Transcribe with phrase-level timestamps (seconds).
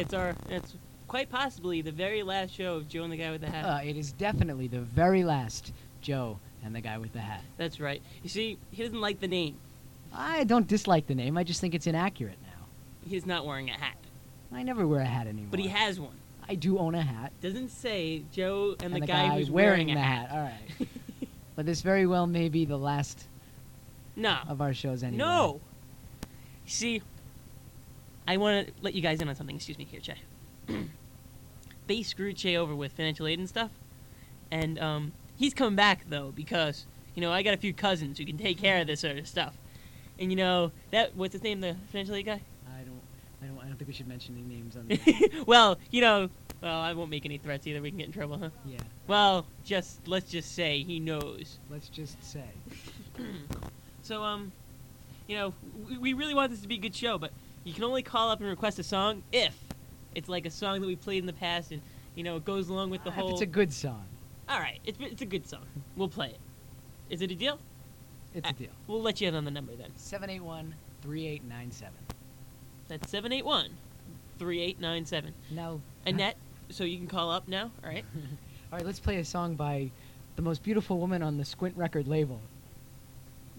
[0.00, 0.74] It's our it's
[1.08, 3.64] quite possibly the very last show of Joe and the Guy with the Hat.
[3.64, 7.42] Uh, it is definitely the very last Joe and the guy with the hat.
[7.56, 8.02] That's right.
[8.22, 9.56] You see, he doesn't like the name.
[10.12, 11.36] I don't dislike the name.
[11.36, 12.66] I just think it's inaccurate now.
[13.08, 13.96] He's not wearing a hat,
[14.52, 15.48] I never wear a hat anymore.
[15.50, 16.16] but he has one.
[16.48, 17.32] I do own a hat.
[17.40, 20.30] Doesn't say Joe and, And, the, guy, who's wearing, a the hat.
[20.32, 20.88] All right.
[21.56, 23.24] but this very well may be the last
[24.16, 24.38] no.
[24.48, 25.18] of our shows anyway.
[25.18, 25.60] No.
[26.66, 27.02] See,
[28.30, 29.56] I want to let you guys in on something.
[29.56, 30.14] Excuse me, here, Chay.
[31.88, 33.72] they screwed Chay over with financial aid and stuff,
[34.52, 36.86] and um, he's coming back though because
[37.16, 39.26] you know I got a few cousins who can take care of this sort of
[39.26, 39.56] stuff,
[40.16, 42.40] and you know that what's his name, the financial aid guy?
[42.68, 43.00] I don't.
[43.42, 43.58] I don't.
[43.64, 45.44] I don't think we should mention any names on the.
[45.44, 46.30] well, you know,
[46.62, 47.82] well I won't make any threats either.
[47.82, 48.50] We can get in trouble, huh?
[48.64, 48.78] yeah.
[49.08, 51.58] Well, just let's just say he knows.
[51.68, 52.44] Let's just say.
[54.02, 54.50] So, um,
[55.28, 55.54] you know,
[55.88, 57.30] we, we really want this to be a good show, but
[57.64, 59.54] you can only call up and request a song if
[60.14, 61.80] it's like a song that we played in the past, and
[62.14, 63.28] you know, it goes along with the Ah, whole.
[63.28, 64.04] If it's a good song,
[64.48, 65.64] All right, it's it's a good song.
[65.96, 66.40] We'll play it.
[67.08, 67.58] Is it a deal?
[68.34, 68.70] it's a Uh, deal.
[68.86, 69.90] We'll let you in on the number then.
[69.96, 71.92] 781 3897.
[72.88, 73.70] That's 781
[74.38, 75.34] 3897.
[75.52, 75.80] Now.
[76.06, 76.36] Annette,
[76.70, 78.04] so you can call up now, all right?
[78.72, 79.90] All right, let's play a song by
[80.36, 82.40] the most beautiful woman on the Squint record label.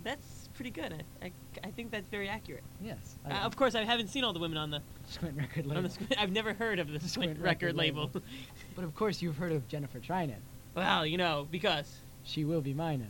[0.05, 1.03] That's pretty good.
[1.21, 1.31] I, I,
[1.63, 2.63] I think that's very accurate.
[2.81, 3.17] Yes.
[3.29, 5.77] Uh, of course, I haven't seen all the women on the Squint record label.
[5.77, 5.89] on the.
[5.89, 8.05] Squint, I've never heard of the Squint, Squint record, record label.
[8.07, 8.21] label.
[8.75, 10.35] But of course, you've heard of Jennifer Trynin.
[10.75, 13.05] well, you know, because She will be mine.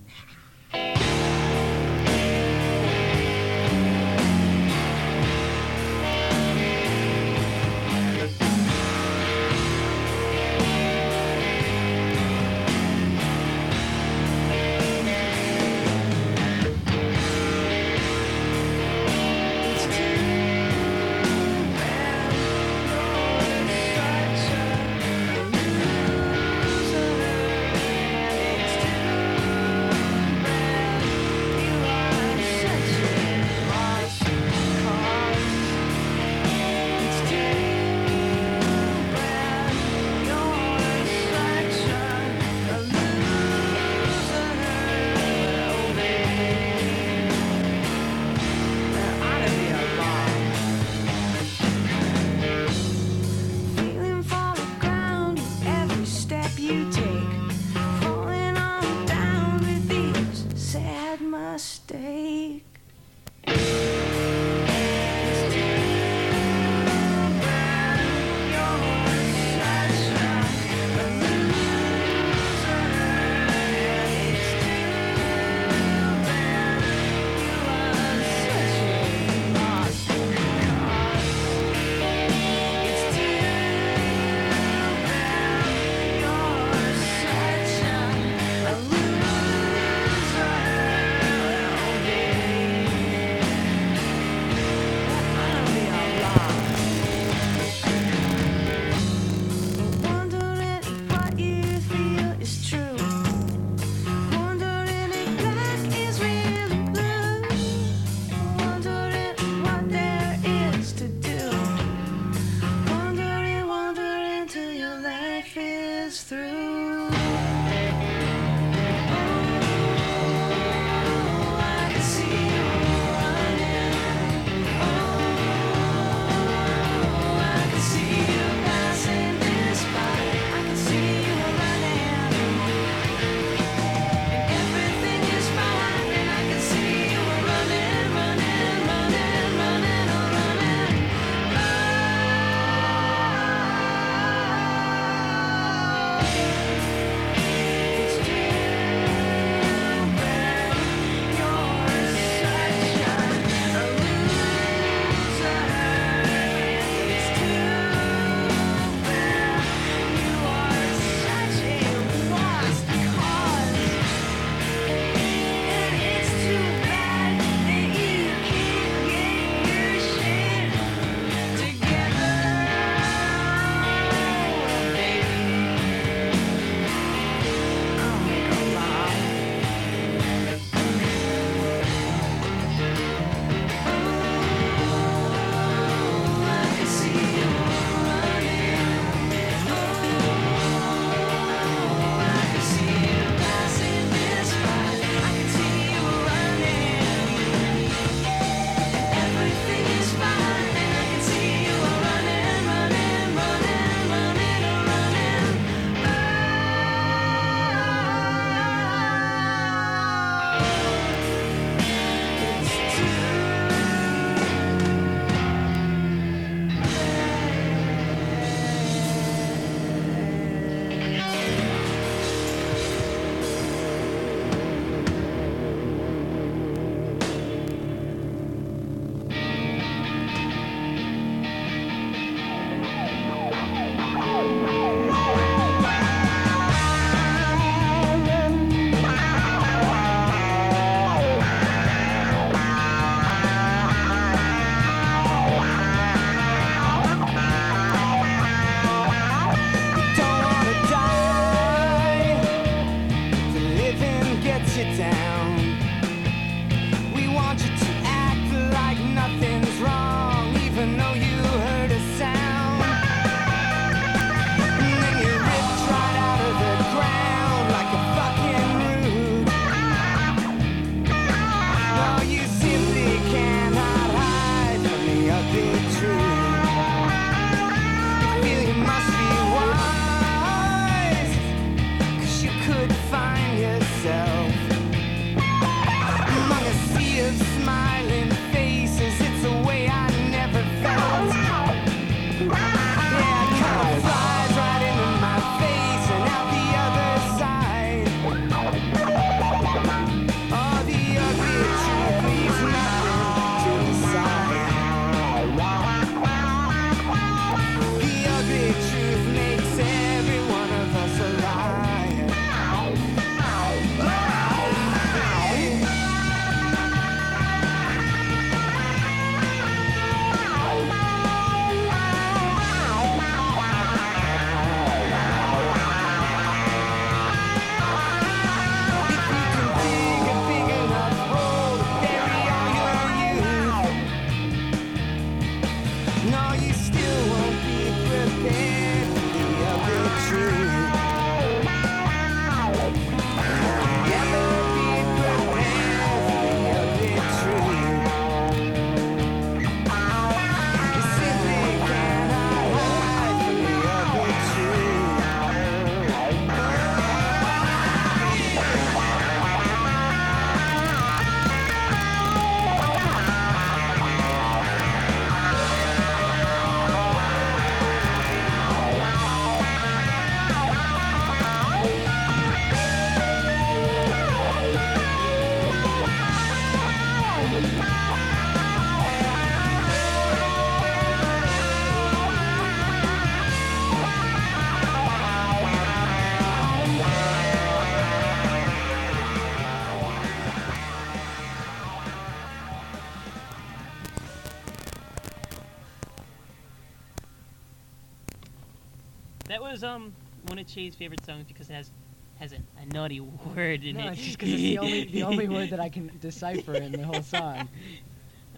[399.71, 400.13] Was um
[400.47, 401.91] one of Chay's favorite songs because it has
[402.39, 403.21] has a, a naughty
[403.55, 404.11] word in No, it.
[404.13, 407.05] it's just because it's the only the only word that I can decipher in the
[407.05, 407.69] whole song.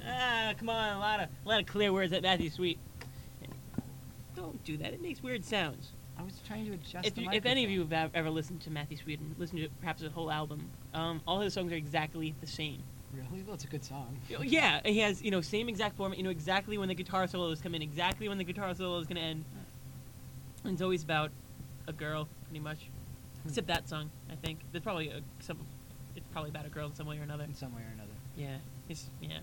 [0.08, 2.80] Ah, come on, a lot of a lot of clear words at Matthew Sweet.
[4.36, 4.92] Don't do that.
[4.92, 5.92] It makes weird sounds.
[6.18, 8.62] I was trying to adjust If, the you, if any of you have ever listened
[8.62, 11.76] to Matthew Sweet and listened to perhaps a whole album, um, all his songs are
[11.76, 12.82] exactly the same.
[13.14, 13.44] Really?
[13.44, 14.18] Well, it's a good song.
[14.42, 16.18] Yeah, he has you know same exact format.
[16.18, 19.06] You know exactly when the guitar solos come in, exactly when the guitar solo is
[19.06, 19.46] gonna end.
[20.64, 21.32] And it's always about
[21.88, 22.80] a girl, pretty much.
[23.44, 23.50] Hmm.
[23.50, 24.60] Except that song, I think.
[24.72, 25.58] There's probably a, some.
[26.16, 27.44] It's probably about a girl in some way or another.
[27.44, 28.10] In some way or another.
[28.38, 28.58] Yeah,
[28.90, 29.40] it's yeah.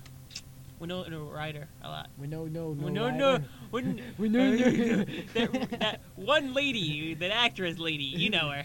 [0.79, 2.09] Winona Ryder a lot.
[2.19, 2.85] We know, no, no.
[2.85, 3.45] Winona, rider.
[3.71, 5.05] Win- We know, no, no.
[5.35, 8.65] that, that one lady, that actress lady, you know her.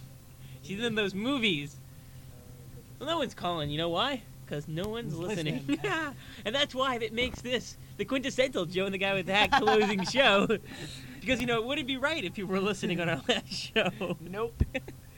[0.62, 1.76] She's in those movies.
[2.98, 3.70] Well, no one's calling.
[3.70, 4.22] You know why?
[4.44, 5.64] Because no one's Who's listening.
[5.66, 6.14] listening?
[6.44, 9.50] and that's why it makes this the quintessential Joe and the Guy with the Hat
[9.52, 10.46] closing show.
[11.26, 14.16] Because, you know, it wouldn't be right if people were listening on our last show.
[14.20, 14.62] Nope.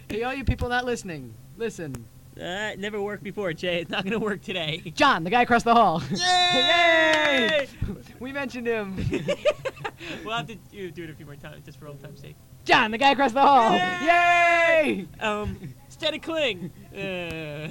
[0.09, 2.07] hey, all you people not listening, listen.
[2.35, 3.83] Uh, it never worked before, Jay.
[3.83, 4.81] It's not going to work today.
[4.95, 6.03] John, the guy across the hall.
[6.11, 7.69] Yay!
[8.21, 8.97] we mentioned him.
[10.25, 12.37] we'll have to do, do it a few more times, just for old time's sake.
[12.65, 13.73] John, the guy across the hall.
[13.73, 14.07] Yay!
[14.07, 15.09] Yay!
[15.21, 16.71] Um, Steady Kling.
[16.97, 17.69] Uh,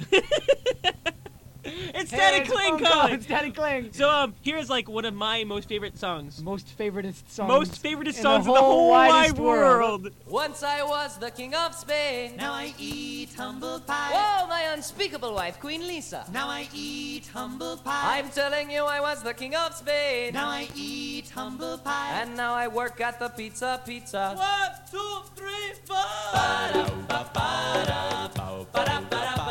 [1.94, 2.92] it's Hey, Steady it's a Kling phone call.
[2.92, 3.14] calling.
[3.14, 3.88] It's Daddy Kling.
[3.92, 6.42] So um, here's like one of my most favorite songs.
[6.42, 7.48] Most favoriteest songs.
[7.48, 10.08] Most favorite in songs in the whole wide world.
[10.26, 12.36] Once I was the king of Spain.
[12.36, 14.10] Now I eat humble pie.
[14.12, 16.24] Whoa, my unspeakable wife, Queen Lisa.
[16.32, 18.18] Now I eat humble pie.
[18.18, 20.34] I'm telling you, I was the king of Spain.
[20.34, 22.20] Now I eat humble pie.
[22.20, 24.34] And now I work at the pizza pizza.
[24.36, 25.96] one, two, three, four.
[28.74, 29.47] Royalties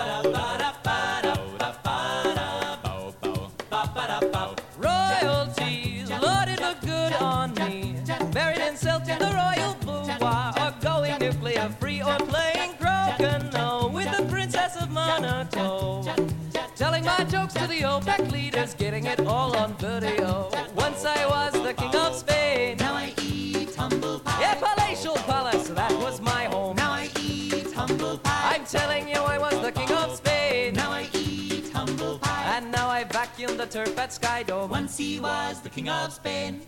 [18.17, 20.49] to leaders, getting it all on video.
[20.75, 22.77] Once I was the king of Spain.
[22.77, 24.41] Now I eat humble pie.
[24.41, 26.75] Yeah, palatial palace, that was my home.
[26.77, 28.55] Now I eat humble pie.
[28.55, 30.73] I'm telling you, I was the king of Spain.
[30.73, 32.57] Now I eat humble pie.
[32.57, 34.69] And now I vacuum the turf at Skydome.
[34.69, 36.61] Once he was the king of Spain.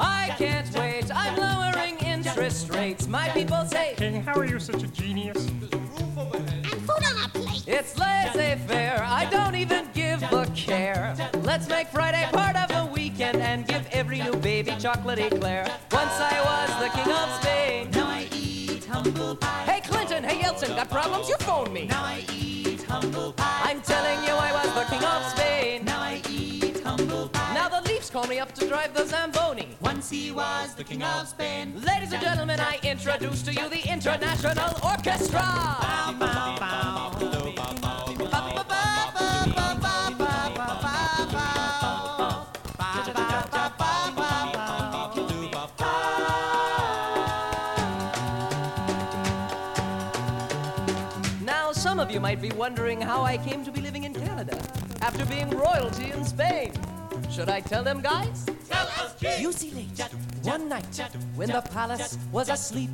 [0.00, 3.08] I can't wait, I'm lowering interest rates.
[3.08, 5.48] My people say, King, how are you such a genius?
[5.48, 5.78] I'm
[6.14, 6.57] full of
[8.38, 9.02] holiday fair.
[9.02, 11.14] I don't even give a care.
[11.42, 15.64] Let's make Friday part of the weekend and give every new baby chocolate eclair.
[15.92, 17.90] Once I was the king of Spain.
[17.92, 19.64] Now I eat humble pie.
[19.64, 21.28] Hey Clinton, hey Yeltsin, got problems?
[21.28, 21.86] You phone me.
[21.86, 23.60] Now I eat humble pie.
[23.64, 25.84] I'm telling you I was the king of Spain.
[25.84, 27.54] Now I eat humble pie.
[27.54, 29.76] Now the Leafs call me up to drive the Zamboni.
[29.80, 31.74] Once he was the king of Spain.
[31.82, 35.40] Ladies and gentlemen, I introduce to you the International Orchestra.
[35.40, 37.08] Now,
[52.28, 54.54] might be wondering how I came to be living in Canada
[55.00, 56.70] after being royalty in Spain.
[57.38, 58.46] Should I tell them, guys?
[59.38, 60.00] You see, late
[60.42, 61.00] one night
[61.36, 62.90] when the palace was asleep,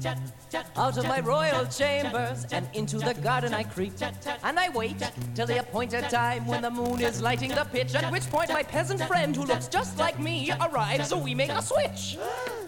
[0.77, 3.95] out of my royal chambers and into the garden I creep,
[4.43, 4.97] and I wait
[5.35, 7.95] till the appointed time when the moon is lighting the pitch.
[7.95, 11.51] At which point my peasant friend, who looks just like me, arrives, so we make
[11.51, 12.19] a switch.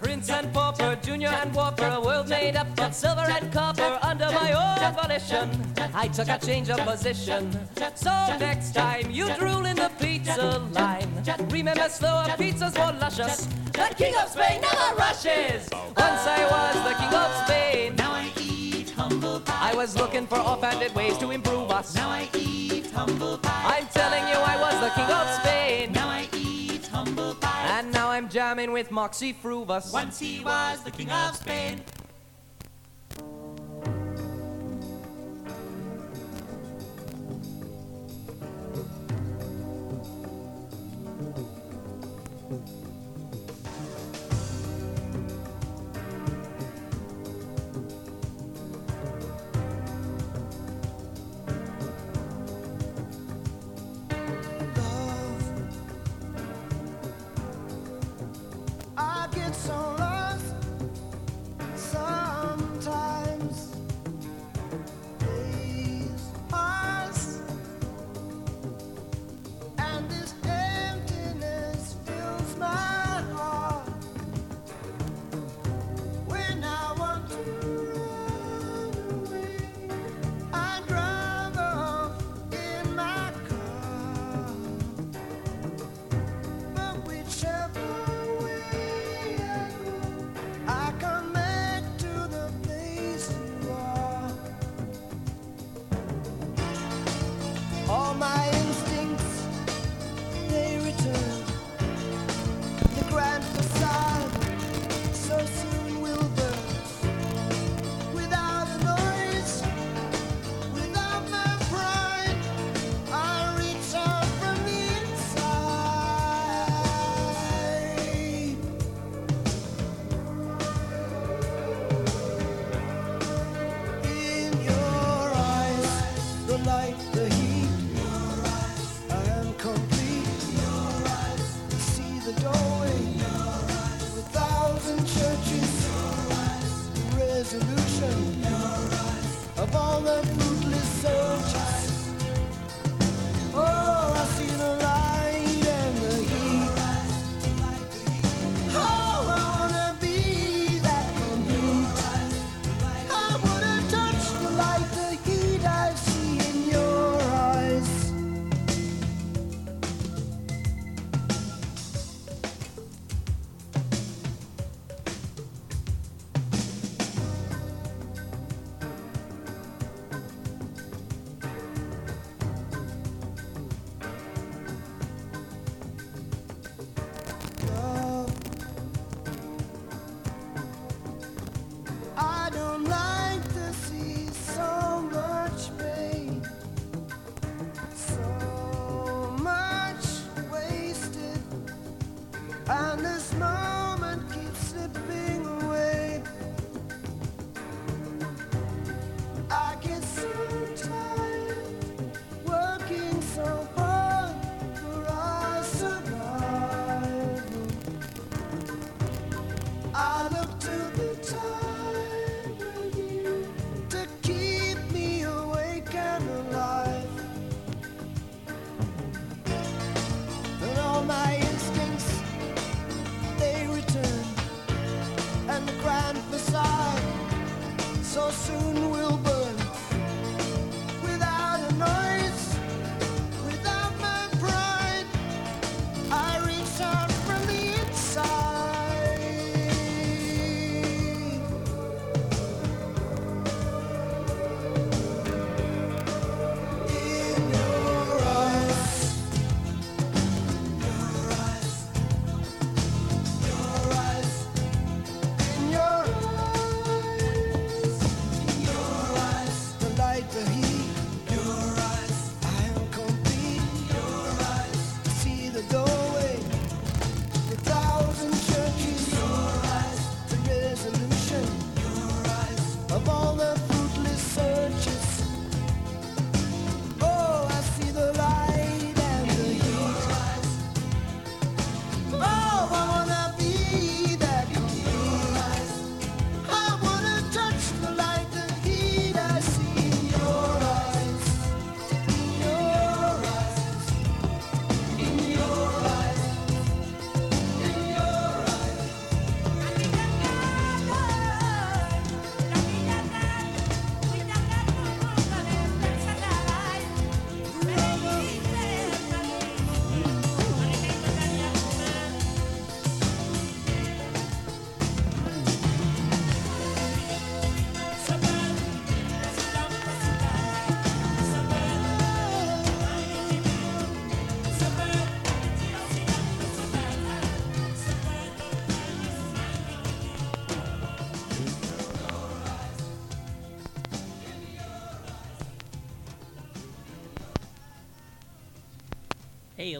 [0.00, 4.30] Prince and pauper, junior and whopper, a world made up of silver and copper under
[4.33, 5.50] my own volition.
[5.95, 7.50] I took a change of position.
[7.95, 11.11] So next time you drool in the pizza line,
[11.66, 13.46] remember slower pizzas more luscious.
[13.73, 15.68] The king of Spain never rushes.
[15.73, 17.96] Once I was the king of Spain.
[17.96, 19.73] Now I eat humble pie.
[19.73, 21.96] I was looking for offhanded ways to improve us.
[21.96, 23.78] Now I eat humble pie.
[23.78, 25.92] I'm telling you, I was the king of Spain.
[25.92, 27.66] Now I eat humble pie.
[27.78, 29.92] And now I'm jamming with Moxy Früvous.
[29.92, 31.82] Once he was the king of Spain.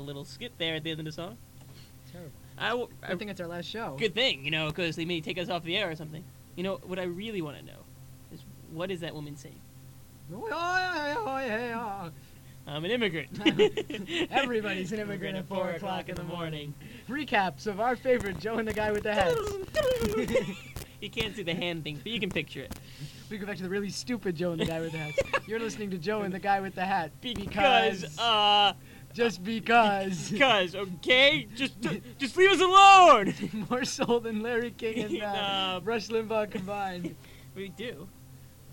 [0.07, 1.37] Little skip there at the end of the song.
[2.11, 2.33] Terrible.
[2.59, 3.97] I, w- I- think it's our last show.
[3.99, 6.25] good thing, you know, because they may take us off the air or something.
[6.55, 7.81] You know, what I really want to know
[8.33, 8.41] is
[8.73, 9.61] what is that woman saying?
[12.69, 13.29] I'm an immigrant.
[14.33, 16.75] Everybody's an immigrant at 4 o'clock in the morning.
[17.09, 19.39] Recaps of our favorite Joe and the guy with the hats.
[21.01, 22.75] you can't see the hand thing, but you can picture it.
[23.31, 25.19] we go back to the really stupid Joe and the guy with the hats.
[25.47, 27.13] You're listening to Joe and the guy with the hat.
[27.23, 28.73] Because, uh,
[29.17, 30.31] just because.
[30.31, 31.81] because, okay, just,
[32.19, 33.35] just leave us alone.
[33.71, 35.81] More soul than Larry King and uh.
[35.83, 37.17] Rush Limbaugh combined.
[37.55, 38.07] we do.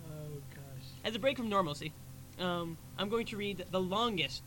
[0.05, 0.85] Oh gosh.
[1.05, 1.93] As a break from normalcy,
[2.39, 4.43] um, I'm going to read the longest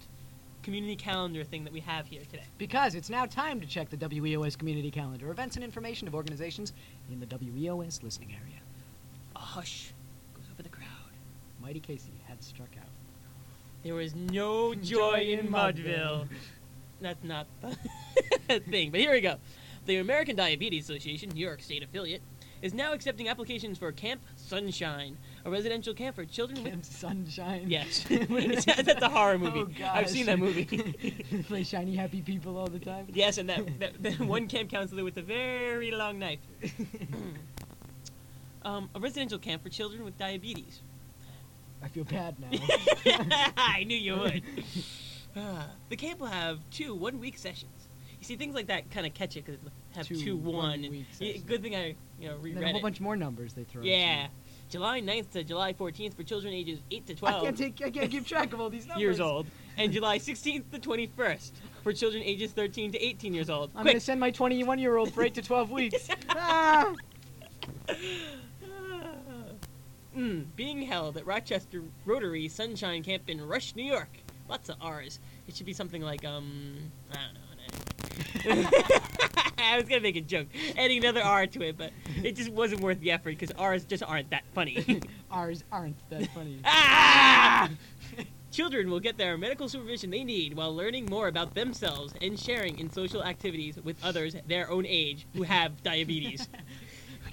[0.63, 2.45] community calendar thing that we have here today.
[2.59, 6.73] Because it's now time to check the WEOS community calendar, events and information of organizations
[7.11, 8.61] in the WEOS listening area.
[9.37, 9.93] A hush
[10.35, 10.87] goes over the crowd.
[11.63, 12.86] Mighty Casey had struck out.
[13.87, 16.27] There was no joy in Mudville.
[17.01, 17.47] That's not
[18.49, 19.37] the thing, but here we go.
[19.85, 22.21] The American Diabetes Association, New York State affiliate,
[22.63, 26.73] is now accepting applications for Camp Sunshine, a residential camp for children with.
[26.73, 27.67] Camp Sunshine.
[27.69, 29.73] Yes, that's a horror movie.
[29.81, 30.49] Oh, I've seen that gosh.
[30.49, 31.45] movie.
[31.47, 33.07] Play shiny happy people all the time.
[33.13, 36.41] yes, and that, that, that one camp counselor with a very long knife.
[38.65, 40.81] um, a residential camp for children with diabetes.
[41.83, 42.49] I feel bad now.
[43.57, 44.43] I knew you would.
[45.91, 47.89] The camp will have two one-week sessions.
[48.19, 50.81] You see, things like that kind of catch it because it have Two two, one.
[50.83, 51.45] one-week sessions.
[51.45, 52.83] good thing I, you know, and then a whole it.
[52.83, 53.83] bunch more numbers they throw.
[53.83, 54.29] yeah,
[54.71, 57.35] July 9th to July 14th for children ages 8 to 12.
[57.35, 57.87] I 12 can't take.
[57.87, 59.03] I can't keep track of all these numbers.
[59.03, 61.51] years old, and July 16th to 21st
[61.83, 63.71] for children ages 13 to 18 years old.
[63.77, 66.09] I'm gonna send my 21 year old for eight to 12 weeks.
[66.31, 66.95] ah!
[70.17, 74.09] Mm, being held at Rochester Rotary Sunshine Camp in Rush, New York.
[74.49, 75.19] Lots of R's.
[75.47, 76.77] It should be something like, um,
[77.13, 78.69] I don't know.
[79.59, 80.47] I was gonna make a joke,
[80.79, 81.91] adding another R to it, but
[82.23, 85.03] it just wasn't worth the effort because R's just aren't that funny.
[85.31, 86.61] Ours aren't that funny.
[86.65, 87.69] ah!
[88.53, 92.79] Children will get their medical supervision they need while learning more about themselves and sharing
[92.79, 96.49] in social activities with others their own age who have diabetes.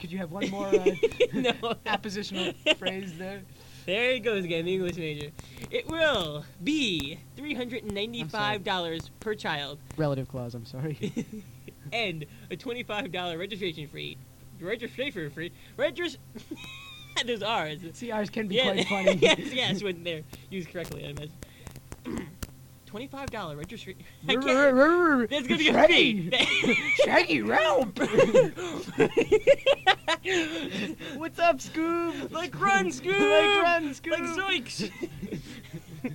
[0.03, 0.83] Could you have one more uh,
[1.33, 1.53] no.
[1.85, 3.41] appositional phrase there?
[3.85, 5.29] There he goes again, the English major.
[5.71, 10.55] It will be $395 per child Relative clause.
[10.55, 10.97] I'm sorry.
[11.93, 14.17] and a $25 registration fee.
[14.59, 15.53] Registration fee?
[15.77, 16.17] Regis.
[17.25, 17.79] Those R's.
[17.93, 19.13] See, ours can be Yeah, quite funny.
[19.13, 22.27] yes, yes, when they're used correctly, I imagine.
[22.93, 24.03] $25 registration.
[24.27, 25.29] I can't.
[25.29, 26.29] That's gonna be a Shaggy.
[26.29, 26.77] fee.
[27.05, 27.97] Shaggy Relp.
[31.17, 32.31] What's up, Scoob?
[32.31, 33.17] like run, Scoob!
[33.17, 34.11] Like run, Scoob.
[34.11, 34.91] Like zoinks!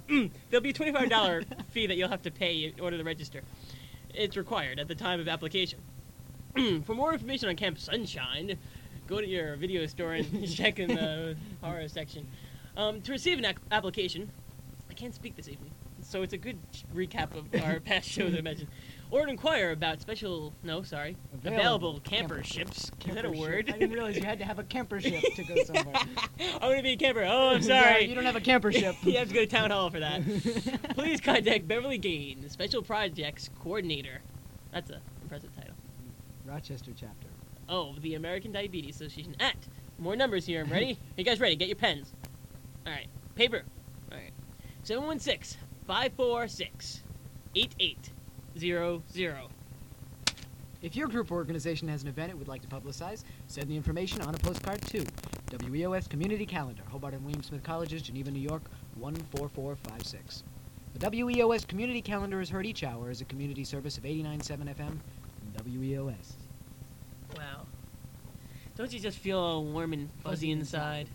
[0.09, 3.05] Mm, There'll be a twenty-five dollar fee that you'll have to pay in order to
[3.05, 3.43] register.
[4.15, 5.81] It's required at the time of application.
[6.85, 8.57] For more information on Camp Sunshine,
[9.07, 12.27] go to your video store and check in the horror section.
[12.77, 14.31] Um, to receive an ac- application,
[14.91, 15.71] I can't speak this evening,
[16.09, 16.59] so it's a good
[16.95, 18.69] recap of our past shows I imagine.
[19.11, 22.91] Or to inquire about special, no, sorry, available, camper, ships.
[23.07, 23.67] Is that a word?
[23.67, 23.75] ship.
[23.75, 25.95] I didn't realize you had to have a camper ship to go somewhere.
[26.41, 27.25] I'm gonna be a camper.
[27.25, 28.05] Oh, I'm sorry.
[28.05, 28.97] you don't have a camper ship.
[29.03, 30.23] you have to go to town hall for that.
[30.95, 34.21] Please contact Beverly Gain, the Special Projects Coordinator.
[34.73, 35.75] That's a impressive title.
[36.45, 37.29] Rochester chapter.
[37.69, 39.57] Oh, the American Diabetes Association at.
[39.99, 40.63] More numbers here.
[40.63, 40.99] I'm ready.
[41.17, 41.57] you guys ready?
[41.57, 42.13] Get your pens.
[42.87, 43.09] All right.
[43.35, 43.63] Paper.
[44.13, 44.33] All right.
[44.85, 47.03] 716 546
[47.55, 49.43] 8800.
[50.83, 53.75] If your group or organization has an event it would like to publicize, send the
[53.75, 55.03] information on a postcard to
[55.51, 58.65] WEOS Community Calendar, Hobart and William Smith Colleges, Geneva, New York,
[59.01, 60.45] 14456.
[60.93, 64.79] The WEOS Community Calendar is heard each hour as a community service of 89.7 FM
[64.91, 66.35] and WEOS.
[67.35, 67.65] Wow.
[68.77, 71.09] Don't you just feel all warm and fuzzy, Fuzzy inside?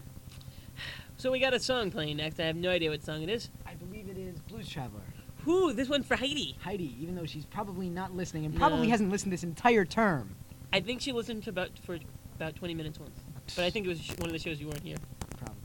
[1.24, 2.38] So we got a song playing next.
[2.42, 3.50] I have no idea what song it is.
[3.66, 5.00] I believe it is Blues Traveler.
[5.46, 6.58] Whoo, this one for Heidi.
[6.60, 8.92] Heidi, even though she's probably not listening and probably No.
[8.92, 10.36] hasn't listened this entire term.
[10.74, 11.98] I think she listened to about for
[12.36, 13.18] about 20 minutes once.
[13.56, 14.98] But I think it was sh- one of the shows you weren't here.
[15.38, 15.56] Probably.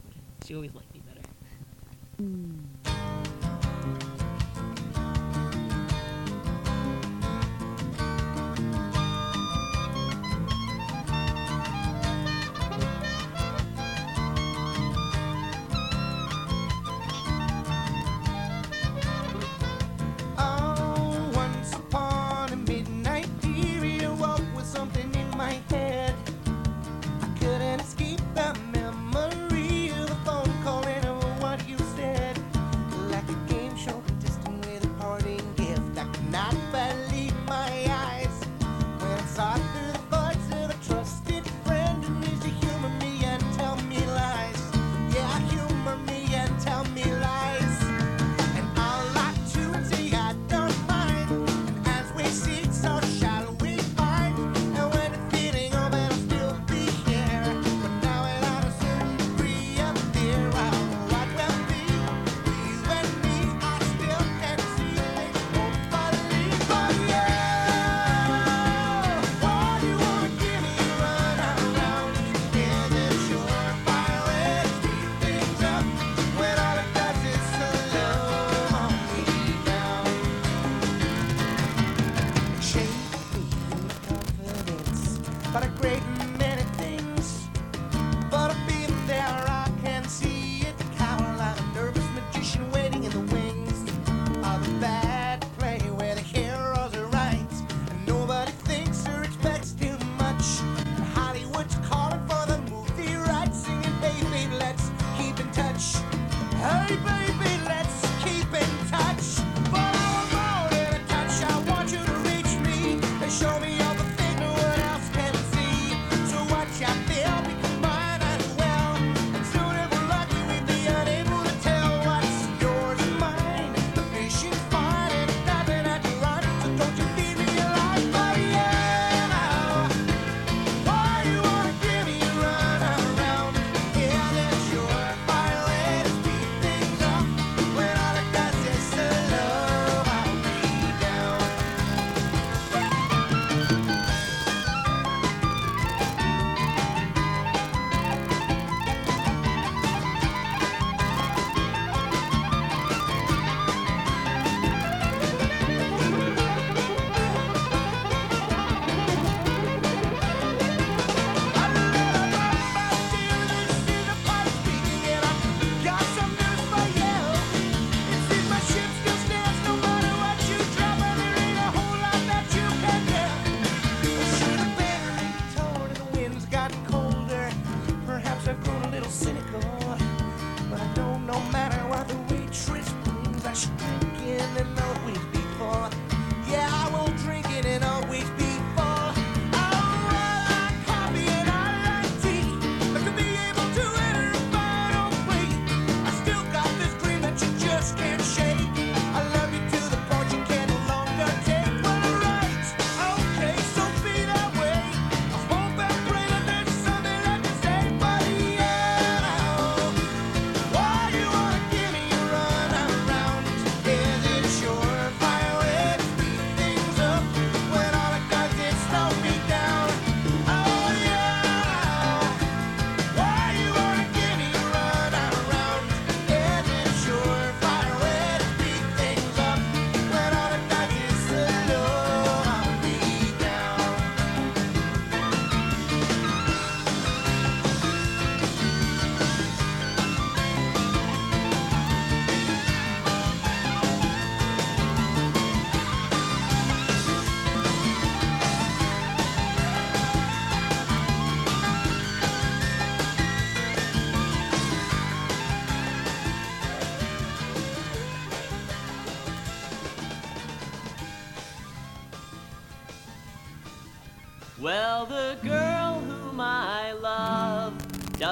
[0.46, 1.28] She always liked me better.
[2.18, 2.60] Hmm.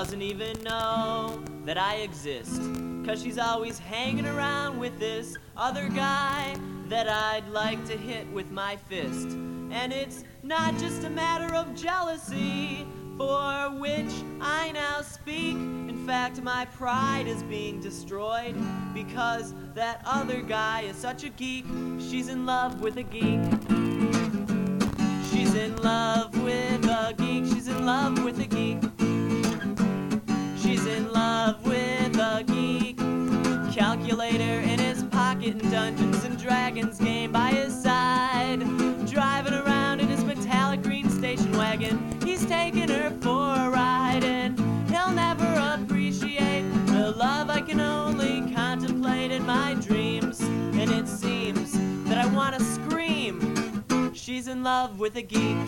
[0.06, 2.62] Doesn't even know that I exist.
[3.04, 8.48] Cause she's always hanging around with this other guy that I'd like to hit with
[8.52, 9.30] my fist.
[9.72, 12.86] And it's not just a matter of jealousy
[13.18, 15.56] for which I now speak.
[15.56, 18.54] In fact, my pride is being destroyed
[18.94, 21.64] because that other guy is such a geek.
[21.98, 23.40] She's in love with a geek.
[25.32, 27.46] She's in love with a geek.
[27.52, 28.95] She's in love with a geek.
[34.16, 38.60] Calculator in his pocket and Dungeons and Dragons game by his side.
[39.06, 42.18] Driving around in his metallic green station wagon.
[42.24, 48.50] He's taking her for a ride and he'll never appreciate the love I can only
[48.54, 50.40] contemplate in my dreams.
[50.40, 51.72] And it seems
[52.08, 54.14] that I want to scream.
[54.14, 55.58] She's in love with a geek.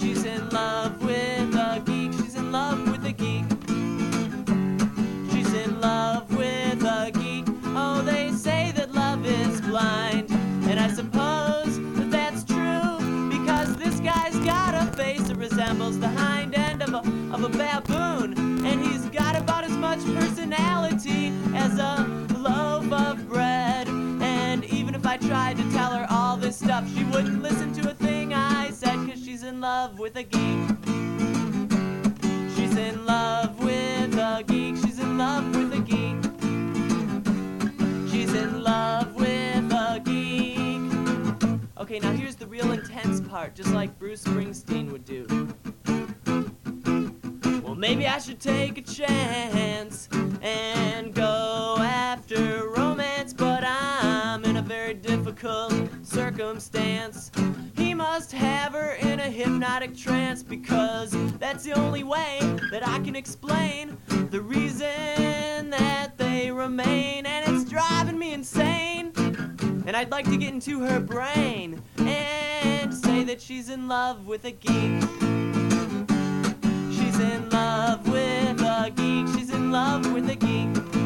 [0.00, 2.12] She's in love with a geek.
[2.14, 3.44] She's in love with a geek.
[5.30, 6.19] She's in love
[9.80, 10.30] blind.
[10.68, 12.98] And I suppose that that's true
[13.30, 17.02] because this guy's got a face that resembles the hind end of a,
[17.34, 18.34] of a baboon.
[18.66, 23.88] And he's got about as much personality as a loaf of bread.
[23.88, 27.90] And even if I tried to tell her all this stuff, she wouldn't listen to
[27.90, 30.68] a thing I said because she's in love with a geek.
[32.54, 34.76] She's in love with a geek.
[34.76, 36.20] She's in love with a geek.
[38.10, 39.09] She's in love.
[41.90, 45.26] Okay, now here's the real intense part, just like Bruce Springsteen would do.
[47.64, 50.08] Well, maybe I should take a chance
[50.40, 55.74] and go after romance, but I'm in a very difficult
[56.04, 57.32] circumstance.
[57.76, 62.38] He must have her in a hypnotic trance because that's the only way
[62.70, 63.98] that I can explain
[64.30, 68.99] the reason that they remain, and it's driving me insane.
[69.90, 74.44] And I'd like to get into her brain and say that she's in love with
[74.44, 75.02] a geek.
[76.92, 79.26] She's in love with a geek.
[79.36, 80.99] She's in love with a geek.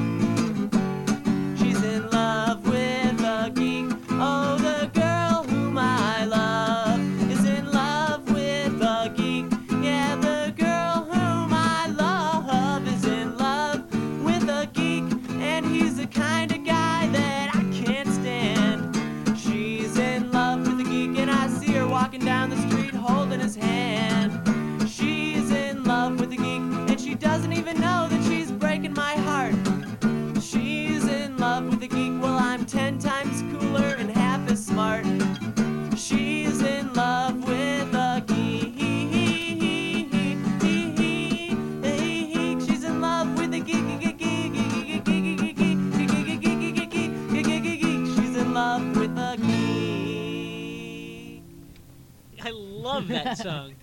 [53.37, 53.75] That song.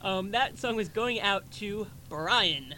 [0.00, 2.74] Um, that song was going out to Brian,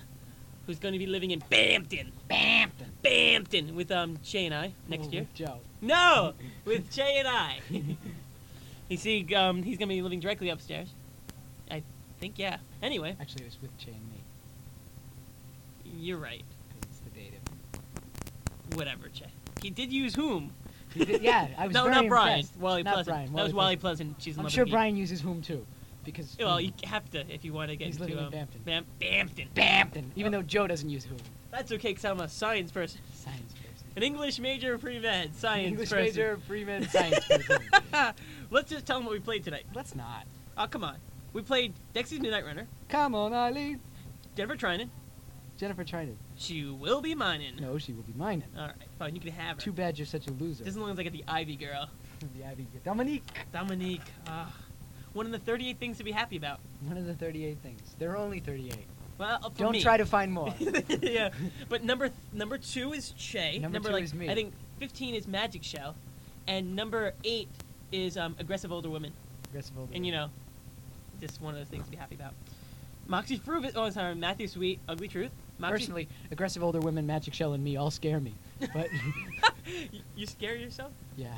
[0.66, 2.12] who's going to be living in Bampton.
[2.28, 2.90] Bampton.
[3.02, 5.20] Bampton with um Chay and I next Oh, year.
[5.22, 5.58] with Joe.
[5.82, 6.32] No,
[6.64, 7.58] with Chay and I.
[8.88, 10.88] you see, um, he's gonna be living directly upstairs.
[11.70, 11.82] I
[12.20, 12.58] think, yeah.
[12.82, 14.20] Anyway, Actually, it was with Jay and me
[15.96, 16.42] you're right.
[16.68, 17.40] because it's the dative.
[18.74, 19.26] Whatever, Chay.
[19.62, 20.52] He did use whom?
[20.96, 22.38] Did- yeah, I was no, very not Brian.
[22.40, 22.56] impressed.
[22.58, 23.14] Wally Not Pleasant.
[23.14, 24.16] Brian, that was Wally Wally Pleasant.
[24.18, 25.64] She's in I'm love sure Brian uses whom too,
[26.04, 28.30] because Well, you have to if you want to get He's into living in um,
[28.32, 28.60] Bampton.
[28.64, 29.48] Bam- Bampton.
[29.54, 30.12] Bampton.
[30.16, 31.18] Even though Joe doesn't use whom.
[31.50, 33.00] That's okay, because I'm a science person.
[33.14, 33.86] Science person.
[33.96, 36.04] An English major, pre-med, science English person.
[36.04, 37.58] major, pre-med, science person.
[38.50, 39.64] Let's just tell them what we played tonight.
[39.74, 40.24] Let's not.
[40.58, 40.96] Oh, come on.
[41.32, 43.80] We played Dexy's Midnight Runner, Come on, Eileen.
[44.36, 44.88] Jennifer Trynin.
[45.56, 46.14] Jennifer Trynin.
[46.36, 47.54] She will be mining.
[47.60, 48.44] No, she will be mining.
[48.58, 49.14] All right, fine.
[49.14, 49.62] You can have her.
[49.62, 50.64] Too bad you're such a loser.
[50.64, 51.88] Doesn't look like I get the Ivy girl.
[52.36, 52.64] the Ivy.
[52.64, 52.80] Girl.
[52.84, 53.24] Dominique.
[53.52, 54.02] Dominique.
[54.26, 54.52] ah,
[55.14, 56.60] one of the 38 things to be happy about.
[56.86, 57.80] One of the 38 things.
[57.98, 58.74] There are only 38.
[59.16, 59.80] Well, Don't me.
[59.80, 60.52] try to find more.
[61.00, 61.30] yeah,
[61.68, 63.58] but number th- number two is Chay.
[63.58, 64.28] Number two like, is me.
[64.28, 65.94] I think 15 is Magic Shell,
[66.48, 67.48] and number eight
[67.92, 69.12] is um, aggressive older women.
[69.50, 70.30] Aggressive older And you know,
[71.20, 72.34] just one of the things to be happy about.
[73.06, 73.72] Moxy Früvous.
[73.76, 74.80] Oh, sorry, Matthew Sweet.
[74.88, 75.30] Ugly Truth.
[75.58, 78.34] Moxy, Personally, aggressive older women, Magic Shell, and me all scare me.
[78.72, 78.88] But
[79.92, 80.90] you, you scare yourself?
[81.16, 81.32] yeah,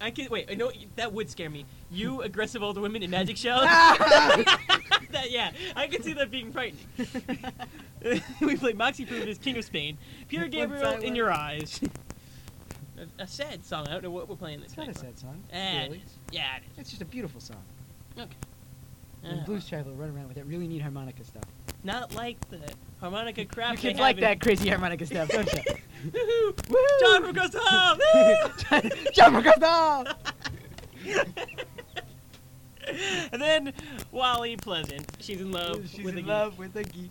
[0.00, 0.48] I can wait.
[0.50, 1.64] I know that would scare me.
[1.90, 3.60] You aggressive older women in Magic Shell.
[5.10, 6.86] that yeah, I can see that being frightening.
[8.40, 9.96] we played Moxy Früvous as King of Spain.
[10.28, 11.80] Peter Gabriel in your eyes.
[12.98, 13.86] a, a sad song.
[13.88, 15.42] I don't know what we're playing this it's not a sad song.
[15.52, 15.96] Eh, really.
[15.98, 16.12] it is.
[16.30, 17.62] Yeah, it It's just a beautiful song.
[18.18, 18.28] Okay.
[19.24, 21.44] And Uh, Blues Traveler run around with that really neat harmonica stuff.
[21.82, 22.60] not like the
[23.00, 23.72] harmonica crap.
[23.72, 25.60] you kids like that crazy harmonica stuff, don't you?
[26.06, 26.68] In- Woohoo!
[26.70, 26.76] Woo!
[27.00, 27.98] John from Gustav!
[27.98, 28.90] Woo!
[29.12, 30.14] John McGrath!
[33.32, 33.72] and then
[34.12, 35.04] Wally Pleasant.
[35.20, 36.26] She's in love She's with a in geek.
[36.32, 37.10] love with a geek.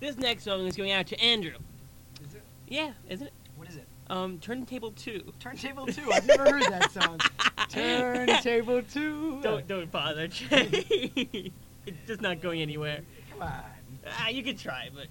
[0.00, 1.54] This next song is going out to Andrew.
[2.26, 2.42] Is it?
[2.68, 3.32] Yeah, isn't it?
[3.56, 3.86] What is it?
[4.10, 5.32] Um, Turntable 2.
[5.40, 6.12] Turntable 2.
[6.12, 7.18] I've never heard that song.
[7.68, 9.40] Turntable 2.
[9.42, 11.52] Don't don't bother, Jay.
[11.86, 13.00] it's just not going anywhere.
[13.32, 13.62] Come on.
[14.06, 15.06] Ah, you could try, but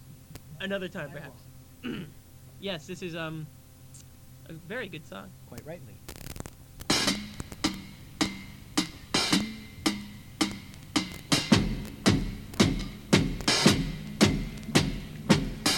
[0.59, 1.41] another time perhaps.
[2.59, 3.47] yes, this is um
[4.49, 5.29] a very good song.
[5.47, 5.93] Quite rightly.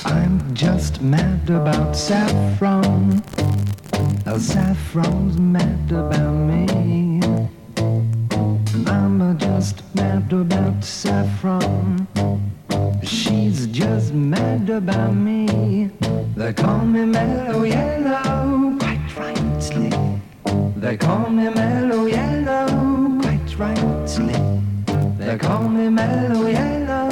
[0.05, 3.23] I'm just mad about saffron.
[4.25, 7.21] Uh, saffron's mad about me.
[8.85, 12.07] I'm uh, just mad about saffron.
[13.03, 15.89] She's just mad about me.
[16.35, 19.91] They call me mellow yellow, quite rightly.
[20.77, 24.33] They call me mellow yellow, quite rightly.
[25.17, 27.09] They call me mellow yellow.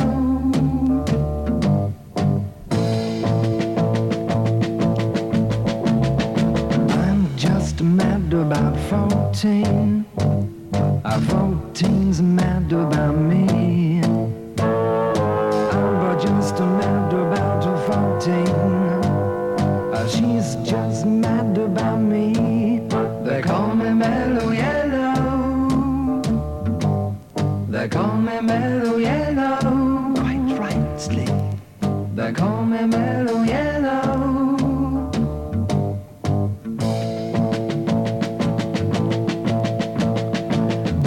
[7.03, 10.05] I'm just mad about 14.
[10.24, 13.66] Uh, 14's mad about me.
[32.34, 34.57] Call me Mellow Yellow.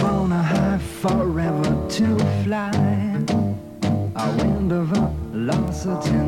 [0.02, 2.70] Wanna high forever to fly.
[4.16, 6.19] A wind of velocity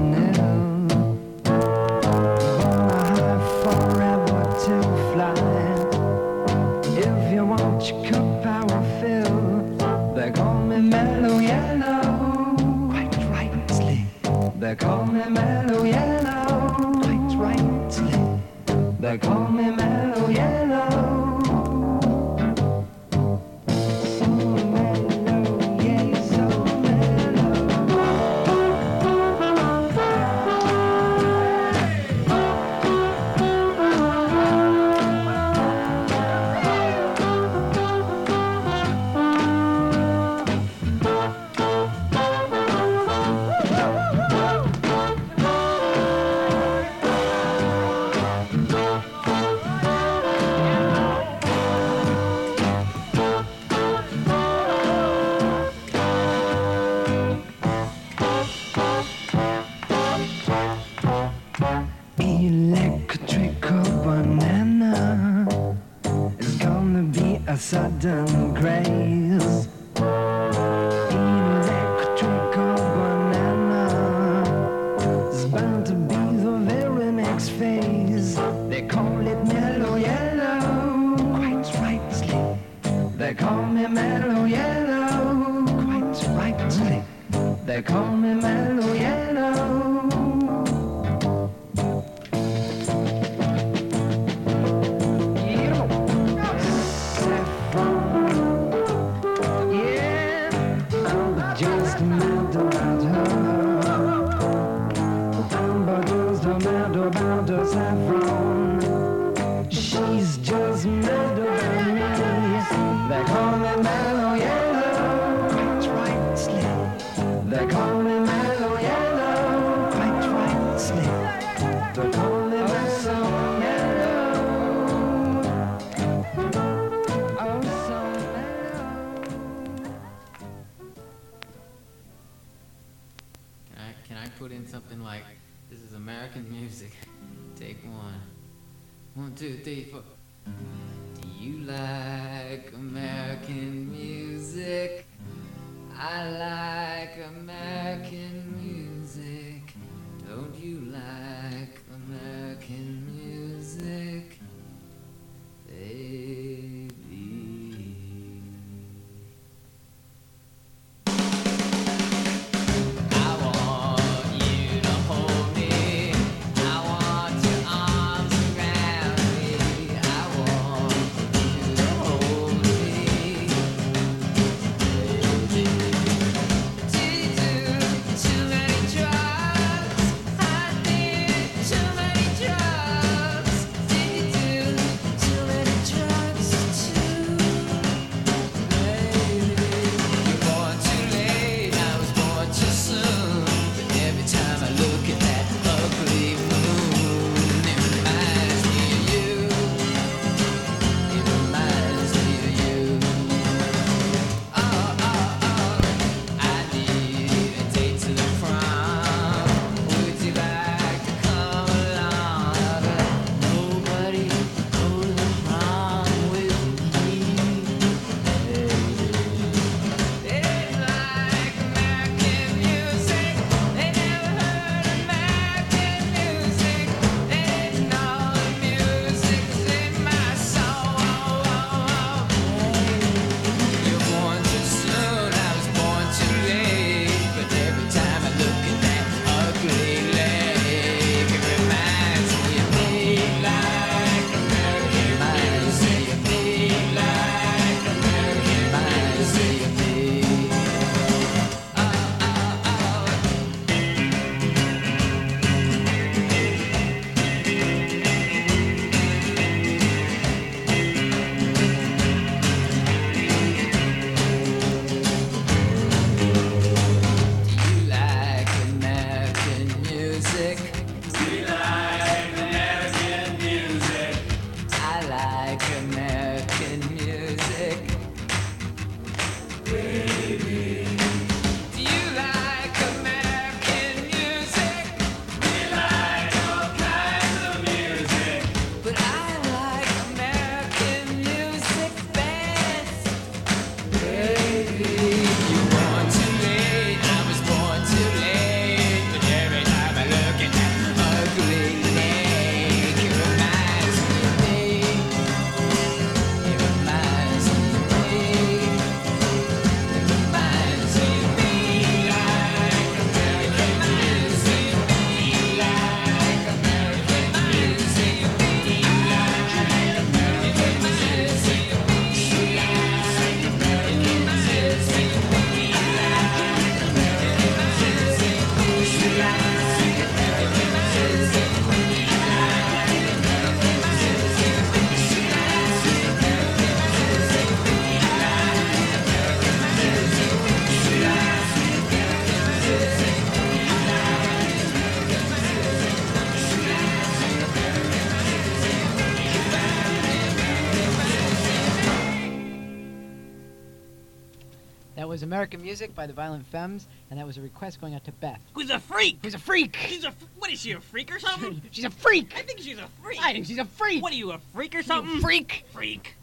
[355.33, 358.39] American Music by the Violent Femmes, and that was a request going out to Beth.
[358.53, 359.17] Who's a freak?
[359.23, 359.75] Who's a freak?
[359.89, 360.09] She's a.
[360.09, 361.63] f- What is she, a freak or something?
[361.71, 362.35] She's a freak!
[362.37, 363.19] I think she's a freak.
[363.25, 364.03] I think she's a freak!
[364.03, 365.23] What are you, a freak or something?
[365.23, 365.65] freak!
[365.73, 366.17] Freak.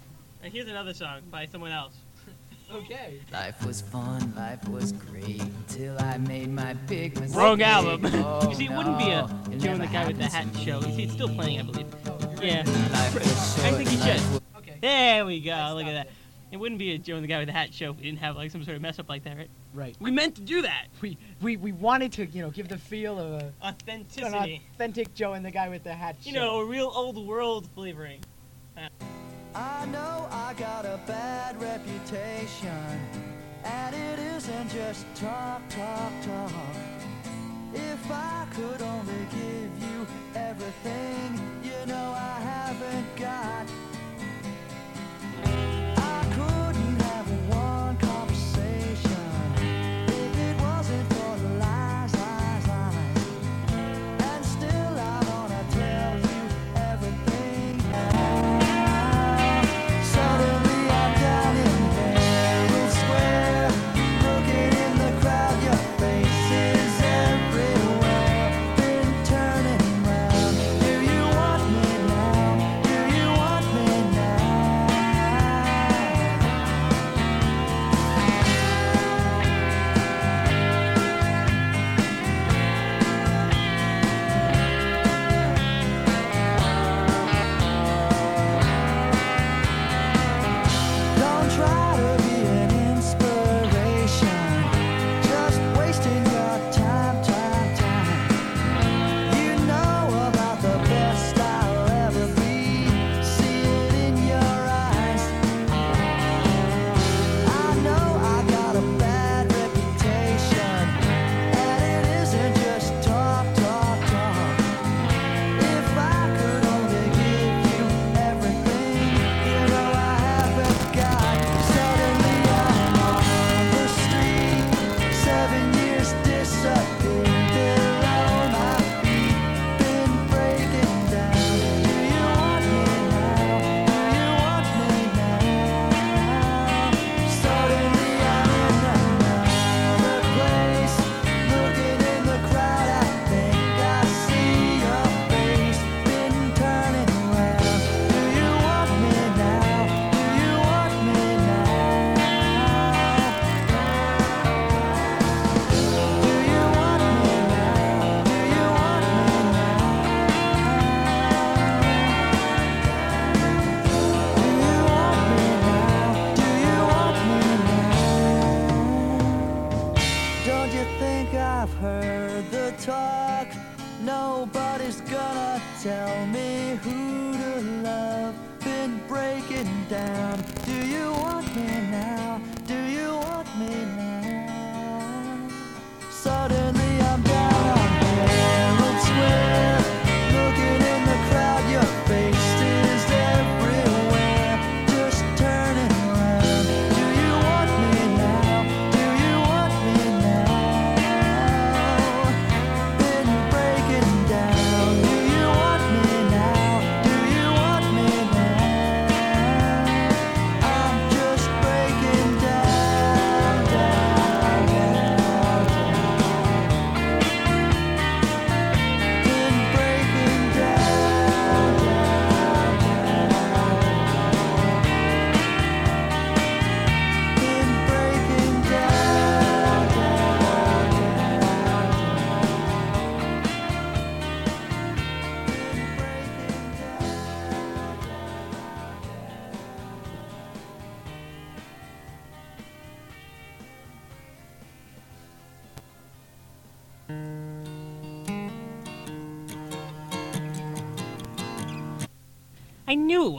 [0.44, 1.96] And here's another song by someone else.
[2.72, 3.20] Okay.
[3.34, 7.36] Life was fun, life was great, till I made my big mistake.
[7.36, 8.06] Wrong album.
[8.14, 10.26] Oh, you see, it wouldn't be a no, it Joe and the guy with the
[10.26, 10.80] hat happened show.
[10.82, 10.90] me.
[10.92, 11.88] He's still playing, I believe.
[12.06, 12.62] Oh, yeah.
[12.94, 14.42] Life was I think he should.
[14.58, 14.78] Okay.
[14.82, 15.72] There we go.
[15.76, 16.10] Look at that.
[16.52, 18.20] It wouldn't be a Joe and the Guy with the Hat show if we didn't
[18.20, 19.50] have like some sort of mess up like that, right?
[19.74, 19.96] Right.
[20.00, 20.88] We meant to do that.
[21.02, 25.34] We we, we wanted to, you know, give the feel of a authenticity, authentic Joe
[25.34, 26.16] and the Guy with the Hat.
[26.24, 28.22] You know, a real old world flavoring.
[28.76, 28.88] Uh.
[29.56, 33.00] I know I got a bad reputation,
[33.64, 36.52] and it isn't just talk, talk, talk.
[37.74, 43.68] If I could only give you everything, you know I haven't got.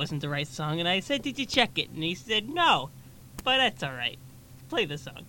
[0.00, 1.90] wasn't the right song, and I said, Did you check it?
[1.90, 2.88] And he said, No.
[3.44, 4.18] But that's all right.
[4.70, 5.26] Play the song.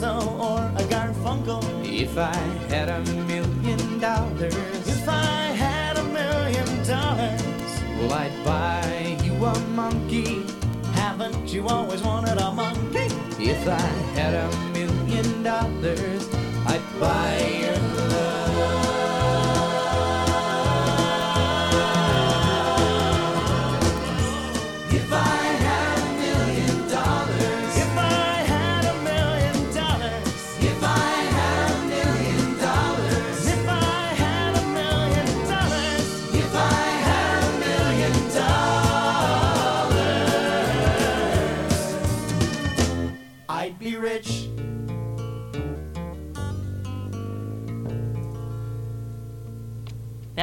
[0.00, 1.60] Or a Garfunkel.
[1.84, 2.32] If I
[2.68, 4.54] had a million dollars,
[4.86, 7.42] if I had a million dollars,
[7.98, 10.44] well, I'd buy you a monkey.
[10.92, 13.08] Haven't you always wanted a monkey?
[13.40, 13.80] If I
[14.14, 14.67] had a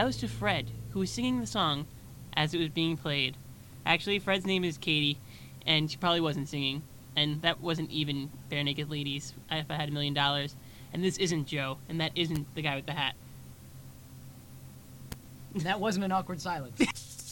[0.06, 1.88] I was to Fred, who was singing the song
[2.36, 3.38] as it was being played.
[3.88, 5.18] Actually, Fred's name is Katie,
[5.66, 6.84] and she probably wasn't singing.
[7.16, 10.56] And that wasn't even Barenaked Ladies, if I had a million dollars.
[10.94, 13.16] And this isn't Joe, and that isn't the guy with the hat.
[15.56, 16.80] That wasn't an awkward silence.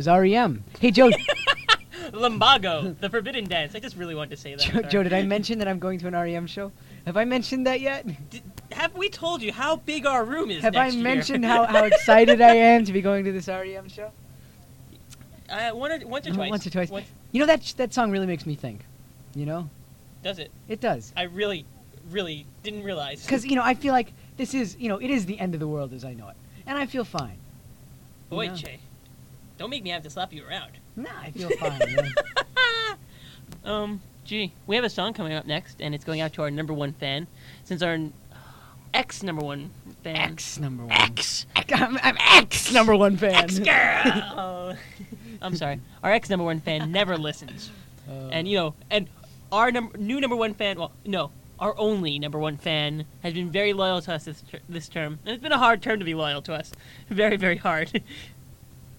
[0.00, 0.64] was REM.
[0.80, 1.10] Hey, Joe.
[2.12, 3.74] Lumbago, the forbidden dance.
[3.74, 4.60] I just really wanted to say that.
[4.60, 4.82] Joe.
[4.82, 6.72] Joe, did I mention that I'm going to an REM show?
[7.06, 8.06] Have I mentioned that yet?
[8.72, 12.40] Have we told you how big our room is Have I mentioned how, how excited
[12.40, 14.10] I am to be going to this REM show?
[15.50, 16.50] Uh, one or, once or twice.
[16.50, 16.90] Once or twice.
[16.90, 18.84] Once- You know that sh- that song really makes me think.
[19.34, 19.68] You know,
[20.22, 20.50] does it?
[20.68, 21.12] it does.
[21.16, 21.64] I really,
[22.10, 23.22] really didn't realize.
[23.22, 25.60] Because you know, I feel like this is you know it is the end of
[25.60, 26.36] the world as I know it,
[26.66, 27.36] and I feel fine.
[28.30, 28.54] you know?
[28.56, 28.78] Chay,
[29.60, 30.72] don't make me have to slap you around.
[30.96, 32.12] Nah, I feel fine.
[33.62, 36.50] Um, gee, we have a song coming up next, and it's going out to our
[36.50, 37.26] number one fan.
[37.64, 38.12] Since our n-
[38.94, 39.70] ex number one
[40.02, 40.16] fan.
[40.16, 40.92] X number one.
[40.92, 41.44] X.
[41.56, 43.34] I'm, I'm X number one fan.
[43.34, 44.76] X girl.
[45.42, 45.80] I'm sorry.
[46.02, 47.70] Our ex number one fan never listens,
[48.08, 49.08] Uh, and you know, and
[49.52, 50.78] our num- new number one fan.
[50.78, 54.60] Well, no, our only number one fan has been very loyal to us this ter-
[54.70, 56.72] this term, and it's been a hard term to be loyal to us.
[57.10, 58.02] Very, very hard.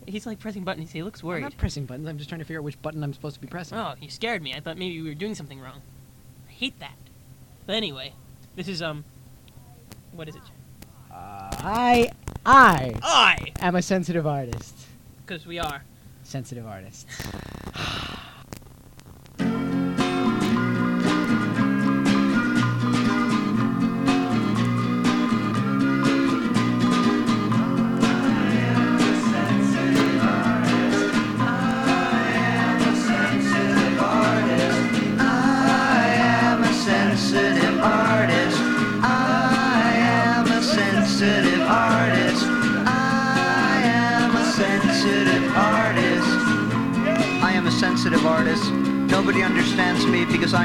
[0.06, 0.92] He's like pressing buttons.
[0.92, 1.38] He looks worried.
[1.38, 2.08] I'm not pressing buttons.
[2.08, 3.78] I'm just trying to figure out which button I'm supposed to be pressing.
[3.78, 4.54] Oh, you scared me.
[4.54, 5.82] I thought maybe we were doing something wrong.
[6.48, 6.98] I hate that.
[7.66, 8.14] But anyway,
[8.56, 9.06] this is um,
[10.12, 10.42] what is it?
[11.12, 12.12] I
[12.46, 14.76] I I, am a sensitive artist.
[15.26, 15.84] because we are.
[16.24, 17.08] Sensitive artist.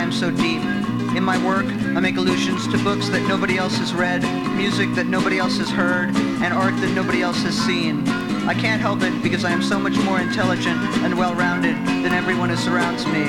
[0.07, 0.63] me because I am so deep.
[1.17, 4.23] In my work, I make allusions to books that nobody else has read,
[4.55, 8.07] music that nobody else has heard, and art that nobody else has seen.
[8.47, 12.51] I can't help it because I am so much more intelligent and well-rounded than everyone
[12.51, 13.27] who surrounds me.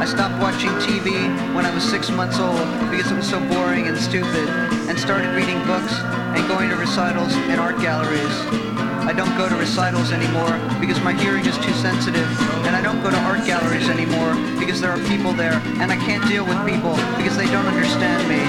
[0.00, 1.12] I stopped watching TV
[1.54, 4.48] when I was six months old because it was so boring and stupid,
[4.88, 5.94] and started reading books
[6.34, 8.71] and going to recitals and art galleries.
[9.02, 12.28] I don't go to recitals anymore because my hearing is too sensitive.
[12.66, 15.60] And I don't go to art galleries anymore because there are people there.
[15.82, 18.40] And I can't deal with people because they don't understand me.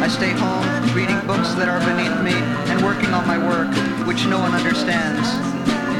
[0.00, 2.32] I stay home reading books that are beneath me
[2.72, 3.68] and working on my work,
[4.06, 5.28] which no one understands.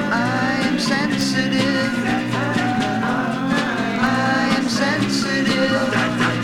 [0.09, 1.93] I am sensitive.
[4.01, 6.40] I am sensitive.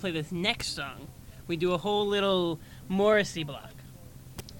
[0.00, 1.08] Play this next song,
[1.46, 3.72] we do a whole little Morrissey block.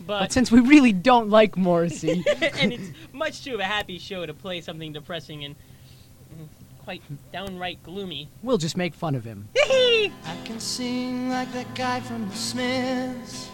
[0.07, 2.25] But But, since we really don't like Morrissey,
[2.59, 5.57] and it's much too of a happy show to play something depressing and
[6.79, 8.29] quite downright gloomy.
[8.43, 9.49] we'll just make fun of him.
[9.57, 10.11] I
[10.45, 13.49] can sing like that guy from the Smiths.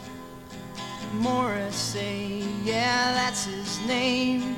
[1.14, 4.56] Morrissey, yeah, that's his name.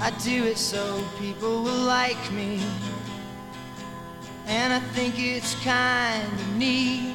[0.00, 2.60] I do it so people will like me.
[4.50, 6.26] And I think it's kinda
[6.56, 7.14] neat.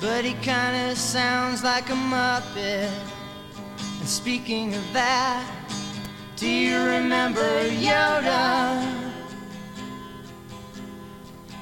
[0.00, 2.90] But he kinda sounds like a Muppet.
[4.00, 5.44] And speaking of that,
[6.36, 7.48] do you remember
[7.88, 9.04] Yoda?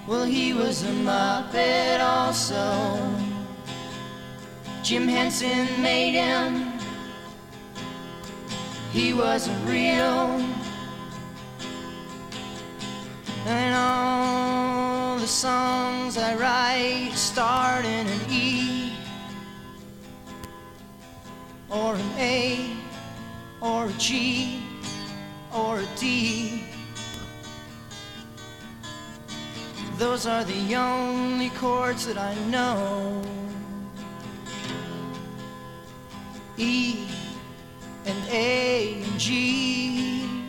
[0.07, 2.65] Well, he was a Muppet also.
[4.85, 6.73] Jim Henson made him.
[8.93, 10.62] He wasn't real.
[13.45, 18.93] And all the songs I write start in an E
[21.69, 22.77] or an A
[23.61, 24.63] or a G
[25.53, 26.65] or a D.
[29.99, 33.23] Those are the only chords that I know.
[36.57, 37.09] E
[38.07, 40.42] and A and G.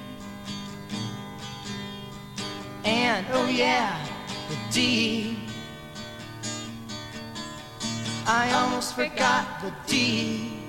[2.86, 3.98] And oh yeah,
[4.50, 5.38] the D.
[8.26, 10.60] I almost forgot the D.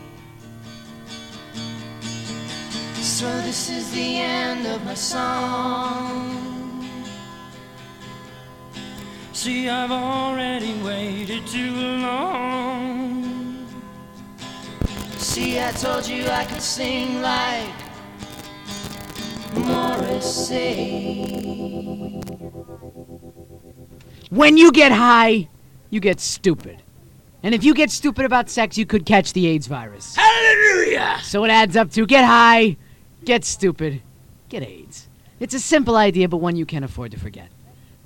[2.95, 6.45] So this is the end of my song.
[9.33, 13.67] See, I've already waited too long.
[15.19, 17.84] See, I told you I could sing like
[19.55, 21.45] Morrissey.
[24.31, 25.49] When you get high,
[25.91, 26.83] you get stupid.
[27.43, 30.17] And if you get stupid about sex, you could catch the AIDS virus.
[30.17, 31.19] Hallelujah!
[31.23, 32.77] So it adds up to get high,
[33.25, 34.01] get stupid,
[34.49, 35.09] get AIDS.
[35.41, 37.49] It's a simple idea, but one you can't afford to forget.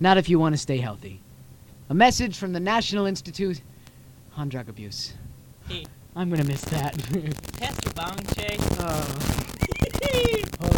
[0.01, 1.20] Not if you want to stay healthy.
[1.88, 3.62] A message from the National Institute
[4.36, 5.14] on Drug Abuse.
[5.68, 5.86] Hey,
[6.16, 6.99] I'm gonna miss that.
[7.59, 8.57] pass the bong, Chay.
[8.80, 9.05] oh,
[10.61, 10.76] hold on.
[10.76, 10.78] Oh.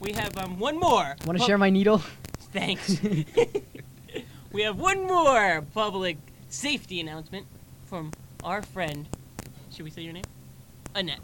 [0.00, 1.04] We have um one more.
[1.04, 2.02] Want to Pub- share my needle?
[2.52, 3.00] Thanks.
[4.52, 6.16] we have one more public
[6.48, 7.46] safety announcement
[7.86, 8.12] from
[8.44, 9.06] our friend.
[9.72, 10.24] Should we say your name?
[10.94, 11.20] Annette.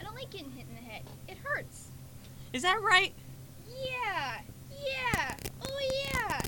[0.00, 1.02] I don't like getting hit in the head.
[1.28, 1.88] It hurts.
[2.52, 3.12] Is that right?
[3.84, 4.38] Yeah.
[4.70, 5.34] Yeah.
[5.62, 5.80] Oh
[6.14, 6.42] yeah.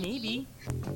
[0.00, 0.46] Maybe.
[0.64, 0.92] Hey,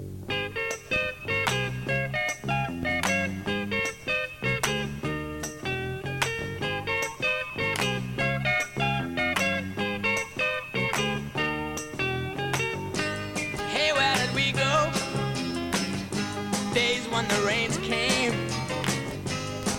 [17.31, 18.33] the rains came.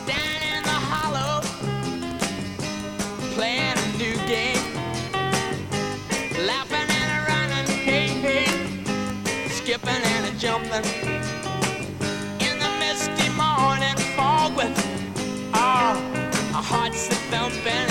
[0.06, 1.42] Down in the hollow,
[3.36, 4.64] playing a new game.
[6.46, 9.48] Laughing and a running, hey, hey.
[9.50, 10.86] Skipping and a jumping.
[12.48, 14.76] In the misty morning fog with
[15.54, 15.96] our,
[16.56, 17.91] our hearts that thumping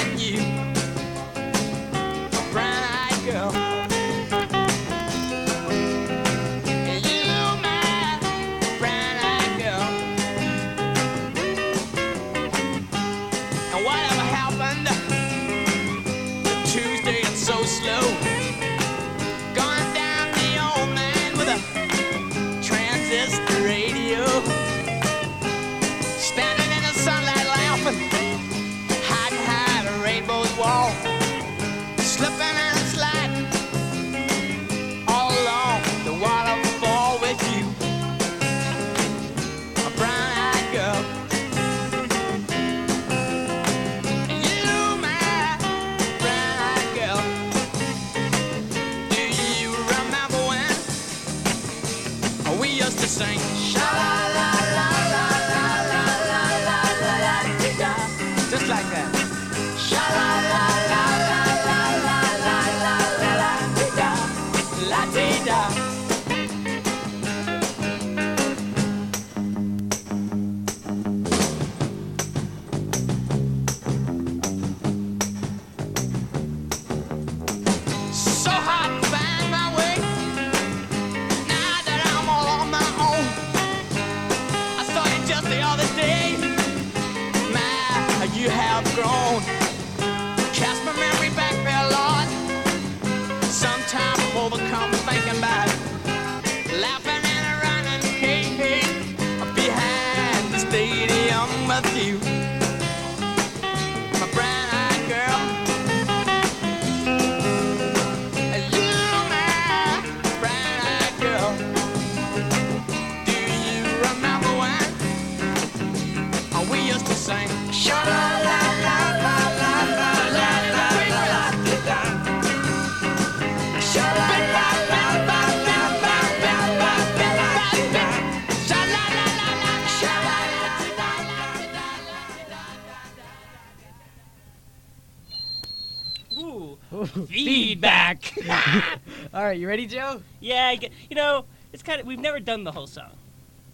[137.45, 138.33] feedback.
[139.35, 140.23] All right, you ready, Joe?
[140.41, 143.11] yeah, I get, you know, it's kind of we've never done the whole song,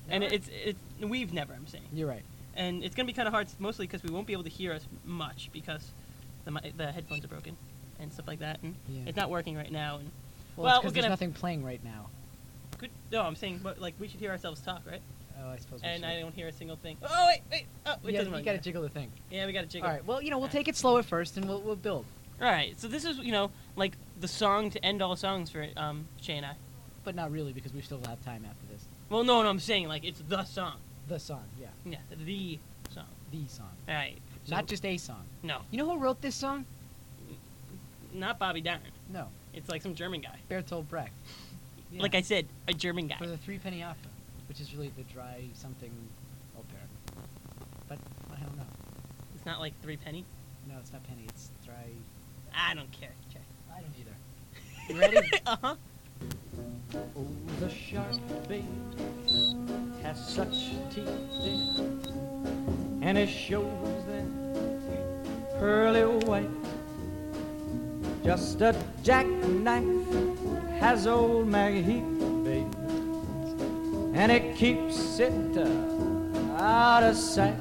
[0.09, 1.53] and it's it's we've never.
[1.55, 2.23] I'm saying, You're right.
[2.55, 4.73] and it's gonna be kind of hard, mostly because we won't be able to hear
[4.73, 5.91] us much because
[6.45, 7.57] the the headphones are broken
[7.99, 9.03] and stuff like that, and Yeah.
[9.07, 9.97] it's not working right now.
[9.99, 10.11] And
[10.57, 12.09] Well, well, we're because there's gonna nothing playing right now.
[12.79, 15.01] Good, no, I'm saying, but like we should hear ourselves talk, right?
[15.43, 15.83] Oh, I suppose.
[15.83, 16.05] we And.
[16.05, 16.97] I don't hear a single thing.
[17.03, 17.67] Oh wait, wait.
[17.87, 18.59] Oh, it you doesn't gotta, you gotta matter.
[18.65, 19.11] jiggle the thing.
[19.31, 19.87] Yeah, we gotta jiggle.
[19.89, 20.05] All right.
[20.07, 20.53] Well, you know, we'll Alright.
[20.53, 22.05] take it slow at first, and we'll we'll build.
[22.41, 22.79] Right.
[22.79, 26.37] So this is you know like the song to end all songs for um Chay
[26.37, 26.55] and I.
[27.05, 28.85] But not really, because we still have time after this.
[29.11, 30.75] Well, no, no, I'm saying like it's the song.
[31.09, 32.59] The song, yeah, Yeah, the
[32.93, 33.05] song.
[33.31, 34.17] the song, All right.
[34.45, 35.23] So, not just a song.
[35.45, 36.65] no, You know who wrote this song?
[38.13, 38.81] not Bobby Darin.
[39.13, 40.39] No, It's like some German guy.
[40.51, 41.13] Bertolt Brecht.
[41.93, 42.03] Yeah.
[42.03, 43.17] Like I said, a German guy.
[43.17, 44.11] for the Three Penny Opera,
[44.49, 45.93] which is really the dry something
[46.59, 46.81] opera.
[47.89, 47.99] But
[48.37, 48.65] I don't know.
[49.37, 50.25] It's not like three penny.
[50.69, 51.23] No, it's not penny.
[51.29, 51.51] It's.
[52.57, 53.11] I don't care.
[53.33, 53.39] Jay.
[53.71, 54.17] I don't either.
[54.89, 55.31] You ready?
[55.47, 55.75] uh huh.
[56.95, 57.27] Oh,
[57.61, 58.17] the shark
[58.49, 58.65] bait
[60.03, 61.09] has such teeth
[61.45, 62.01] in
[63.03, 64.29] and it shows them
[65.59, 66.49] pearly white.
[68.25, 69.85] Just a jackknife
[70.81, 72.75] has old Macheath, babe,
[74.15, 77.55] and it keeps it uh, out of sight.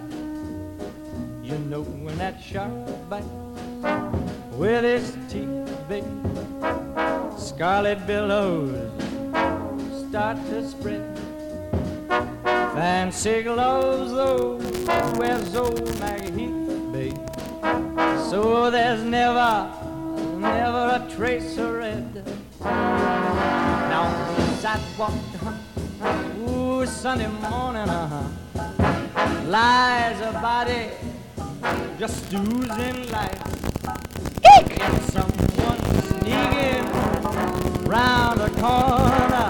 [1.43, 2.71] You know when that shark
[3.09, 4.24] bites
[4.57, 6.05] with his teeth, babe,
[7.37, 8.89] scarlet billows
[10.07, 11.19] start to spread.
[12.73, 14.57] Fancy gloves, though,
[15.17, 17.17] wears old Macheath, babe.
[18.29, 19.69] So there's never,
[20.37, 22.23] never a trace of red.
[22.61, 25.13] Now the sidewalk,
[26.47, 28.23] ooh, Sunday morning, uh-huh,
[29.47, 30.91] lies a body
[31.97, 33.41] just oozing life.
[34.57, 34.79] Eek!
[35.09, 36.85] Someone sneaking
[37.85, 39.49] round the corner.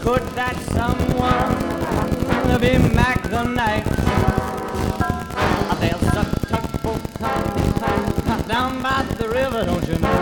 [0.00, 1.58] Could that someone
[2.60, 3.84] be Mack the Knife?
[5.78, 7.02] There's a tugboat
[8.48, 10.18] down by the river, don't you know?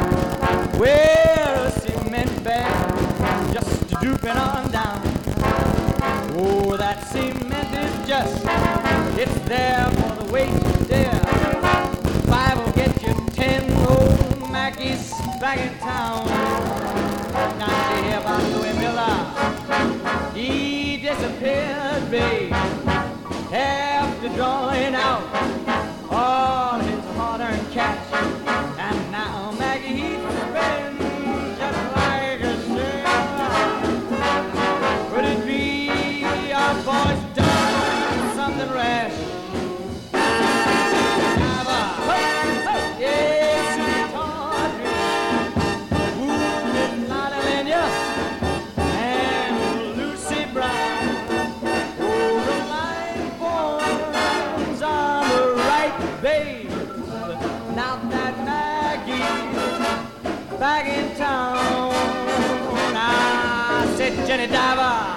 [0.76, 5.00] Where a cement bag just drooping on down.
[6.38, 8.44] Oh, that cement is just,
[9.18, 11.20] it's there for the weight to dare.
[12.26, 14.18] Five will get you ten old
[14.50, 15.10] Mackies
[15.40, 16.26] back in town.
[17.58, 20.32] Now you hear about Louis Miller.
[20.34, 22.45] He disappeared, babe.
[64.36, 65.16] skinny diver.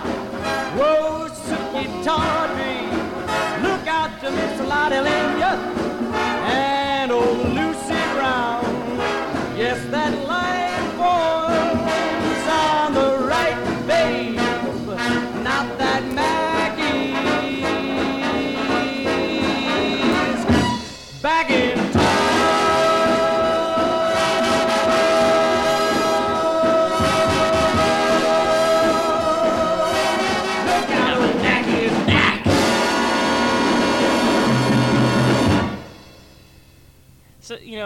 [0.78, 1.86] Whoa, Suki.
[3.62, 5.89] Look out to Miss Lottie Lynn.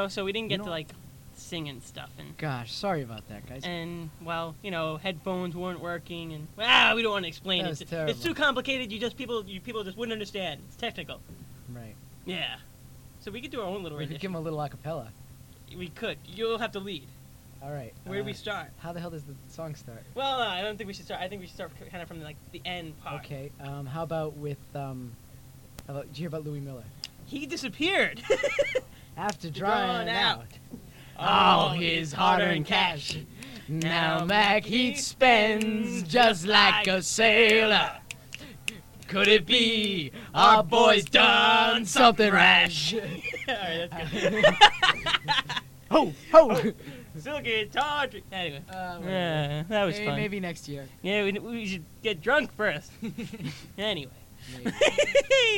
[0.03, 0.87] Know, so we didn't get You to like
[1.35, 3.61] sing and stuff, and Gosh, sorry about that, guys.
[3.63, 7.69] and well, you know, headphones weren't working, and ah, we don't want to explain That
[7.71, 7.81] it.
[7.81, 8.11] It's- terrible.
[8.11, 8.91] It's too complicated.
[8.91, 10.61] You just people, you people just wouldn't understand.
[10.67, 11.19] It's technical.
[11.73, 11.95] right.
[12.25, 12.57] Yeah.
[13.19, 15.07] So we could do our own little We could give him a little acapella.
[15.75, 16.17] We could.
[16.25, 17.07] You'll have to lead.
[17.63, 17.93] All right.
[18.05, 18.67] Where do we uh, start?
[18.77, 20.03] How the hell does the song start?
[20.15, 21.21] Well, uh, I don't think we should start.
[21.21, 23.23] I think we should start kind of from like the end part.
[23.23, 23.51] Okay.
[23.61, 25.13] Um, how about with um,
[25.87, 26.83] how about, did you hear about Louis Miller?
[27.25, 28.21] He disappeared.
[29.17, 30.39] After Drawn drying out.
[30.39, 30.45] out.
[31.17, 33.17] All All his hard-earned cash.
[33.67, 37.91] Now Mac he spends just like a sailor.
[39.07, 42.93] Could it be our boy's done something rash?
[43.47, 44.45] Alright, that's good.
[45.91, 46.71] ho ho!
[47.19, 48.07] Still guitar.
[48.07, 48.61] dr- Anyway.
[48.69, 49.09] Uh, whatever.
[49.11, 50.15] Yeah, that was Maybe- fun.
[50.19, 50.87] Maybe next year.
[51.03, 52.91] Yeah, we, we should get drunk first.
[53.77, 54.11] anyway.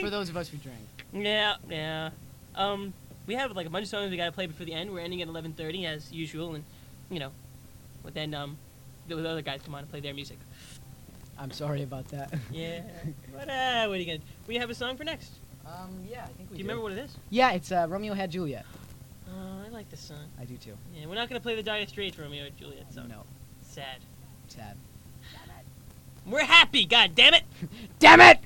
[0.01, 0.79] For those of us who drank.
[1.13, 2.09] Yeah, yeah.
[2.55, 2.93] Um,
[3.27, 4.91] we have like a bunch of songs we gotta play before the end.
[4.91, 6.63] We're ending at 11:30 as usual, and
[7.09, 7.31] you know,
[8.03, 8.57] but then um,
[9.07, 10.37] the, the other guys come on and play their music.
[11.37, 12.33] I'm sorry about that.
[12.51, 12.81] Yeah.
[13.31, 14.19] what uh, what are you gonna?
[14.47, 15.31] We have a song for next.
[15.65, 16.57] Um, yeah, I think we.
[16.57, 17.15] Do you remember what it is?
[17.29, 18.65] Yeah, it's uh, Romeo had Juliet.
[19.29, 20.29] Oh, I like this song.
[20.39, 20.77] I do too.
[20.95, 23.09] Yeah, we're not gonna play the Dire Straits Romeo and Juliet song.
[23.09, 23.23] No.
[23.61, 23.97] Sad.
[24.47, 24.77] Sad.
[26.25, 26.85] We're happy.
[26.85, 27.43] God damn it.
[27.99, 28.39] Damn it!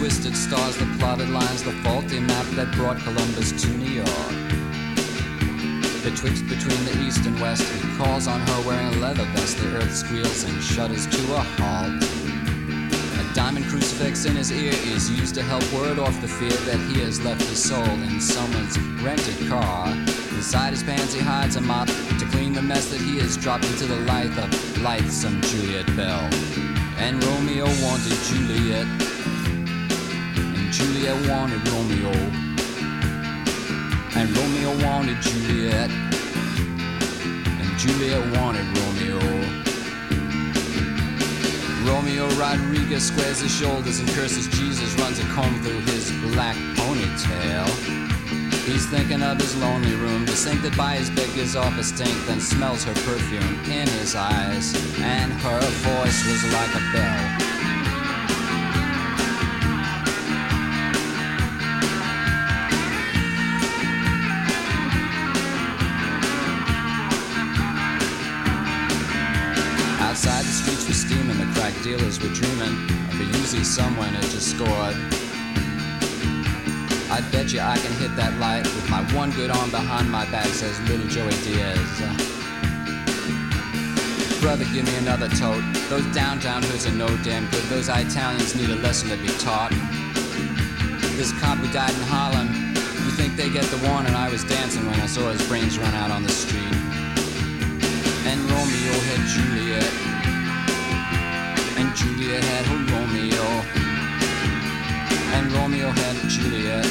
[0.00, 4.34] Twisted stars, the plotted lines, the faulty map that brought Columbus to New York.
[6.02, 9.58] Betwixt between the east and west, he calls on her wearing a leather vest.
[9.58, 12.02] The earth squeals and shudders to a halt.
[13.20, 16.80] A diamond crucifix in his ear is used to help ward off the fear that
[16.88, 19.86] he has left his soul in someone's rented car.
[20.32, 23.66] Inside his pants, he hides a mop to clean the mess that he has dropped
[23.66, 24.48] into the life of
[24.80, 26.26] lightsome Juliette Bell.
[26.96, 28.86] And Romeo wanted Juliet,
[30.70, 32.12] Juliet wanted Romeo,
[34.14, 39.18] and Romeo wanted Juliet, and Juliet wanted Romeo.
[41.84, 47.66] Romeo Rodriguez squares his shoulders and curses Jesus, runs a comb through his black ponytail.
[48.64, 52.40] He's thinking of his lonely room, sink by his bed gives off a stink, then
[52.40, 57.49] smells her perfume in his eyes, and her voice was like a bell.
[71.90, 72.74] Dealers were dreaming
[73.10, 74.94] of a Uzi someone had just scored.
[77.10, 80.24] I bet you I can hit that light with my one good arm behind my
[80.30, 81.82] back, says little Joey Diaz.
[84.38, 85.66] Brother, give me another tote.
[85.90, 87.64] Those downtown hoods are no damn good.
[87.66, 89.74] Those Italians need a lesson to be taught.
[91.18, 92.46] This cop who died in Harlem,
[93.02, 94.14] you think they get the warning?
[94.14, 96.70] I was dancing when I saw his brains run out on the street.
[98.30, 100.09] And Romeo had Juliet,
[101.94, 103.46] Juliet had her Romeo,
[105.34, 106.86] and Romeo had a Juliet,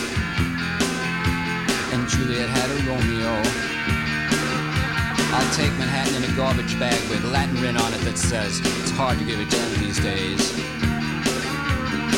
[1.93, 3.31] and Juliet had a Romeo.
[5.31, 8.91] I'll take Manhattan in a garbage bag with Latin written on it that says it's
[8.91, 10.57] hard to give a damn these days.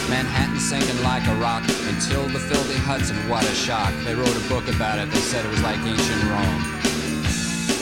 [0.10, 3.94] Manhattan sinking like a rock until the filthy Hudson, what a shock.
[4.04, 6.64] They wrote a book about it, they said it was like ancient Rome.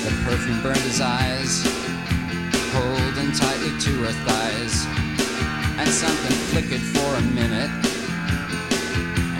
[0.03, 1.78] The perfume burned his eyes,
[2.73, 4.85] holding tightly to her thighs.
[5.79, 7.71] And something flickered for a minute,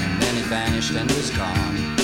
[0.02, 1.99] and then it vanished and was gone.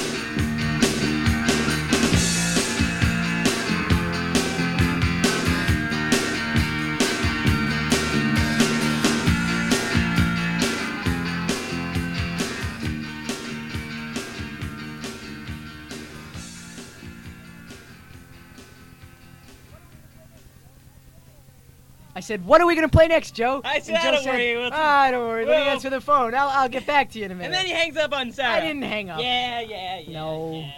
[22.26, 24.56] Said, "What are we gonna play next, Joe?" I said, And Joe "Ah, don't worry,
[24.58, 25.46] we'll- ah, don't worry.
[25.46, 26.34] Let me answer the phone.
[26.36, 27.46] I'll, I'll get back to you in a minute.
[27.46, 28.56] And then he hangs up on Sarah.
[28.56, 29.20] I didn't hang up.
[29.22, 30.14] Yeah, yeah, yeah.
[30.14, 30.54] No.
[30.54, 30.72] Yeah.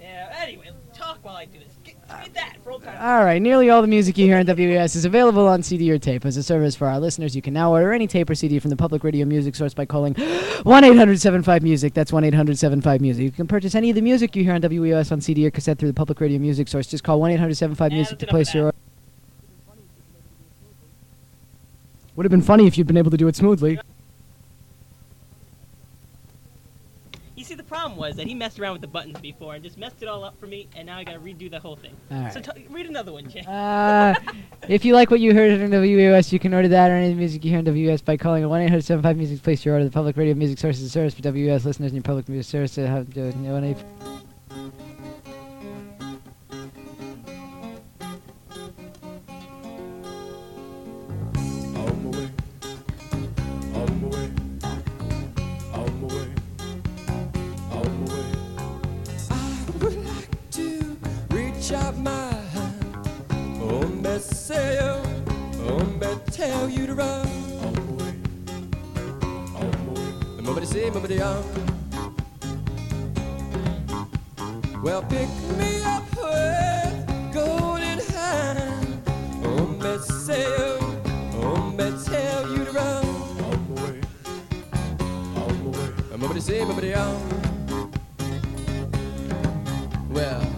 [0.00, 0.34] yeah.
[0.42, 1.68] Anyway, talk while I do this.
[1.84, 4.96] Get, get that for time's All right, nearly all the music you hear on WES
[4.96, 6.24] is available on CD or tape.
[6.24, 8.70] As a service for our listeners, you can now order any tape or CD from
[8.70, 10.14] the public radio music source by calling
[10.64, 11.94] 1 800 75 Music.
[11.94, 13.22] That's 1 800 75 Music.
[13.24, 15.78] You can purchase any of the music you hear on WES on CD or cassette
[15.78, 16.86] through the public radio music source.
[16.86, 18.78] Just call 1 800 75 Music to place your order.
[22.16, 23.78] Would have been funny if you'd been able to do it smoothly.
[27.36, 29.76] You see, the problem was that he messed around with the buttons before and just
[29.76, 31.94] messed it all up for me, and now I gotta redo the whole thing.
[32.10, 33.44] All So t- read another one, Jay.
[33.46, 34.14] Uh,
[34.68, 37.12] if you like what you heard on WUS, you can order that or any of
[37.12, 39.42] the music you hear on WUS by calling 1 800 75 Music.
[39.42, 39.84] Place your order.
[39.84, 42.50] The public radio music source is a service for WUS listeners and your public music
[42.50, 42.74] service.
[42.76, 43.04] To
[61.68, 63.08] reach out my hand,
[63.60, 67.26] oh, me say, oh, me tell you to run.
[67.64, 67.74] On
[69.56, 70.42] on my way.
[70.42, 71.42] Nobody say, nobody on.
[74.80, 75.28] Well, pick
[75.58, 79.02] me up with golden hand,
[79.44, 80.78] oh, me say, oh.
[81.32, 83.04] Hombre, tell you to run.
[83.04, 84.00] On my way.
[85.34, 85.90] On my way.
[86.14, 87.22] I'm over to see, over to young.
[90.08, 90.55] Well,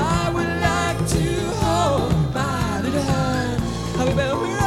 [0.00, 1.24] I would like to
[1.62, 4.57] hold my little hand.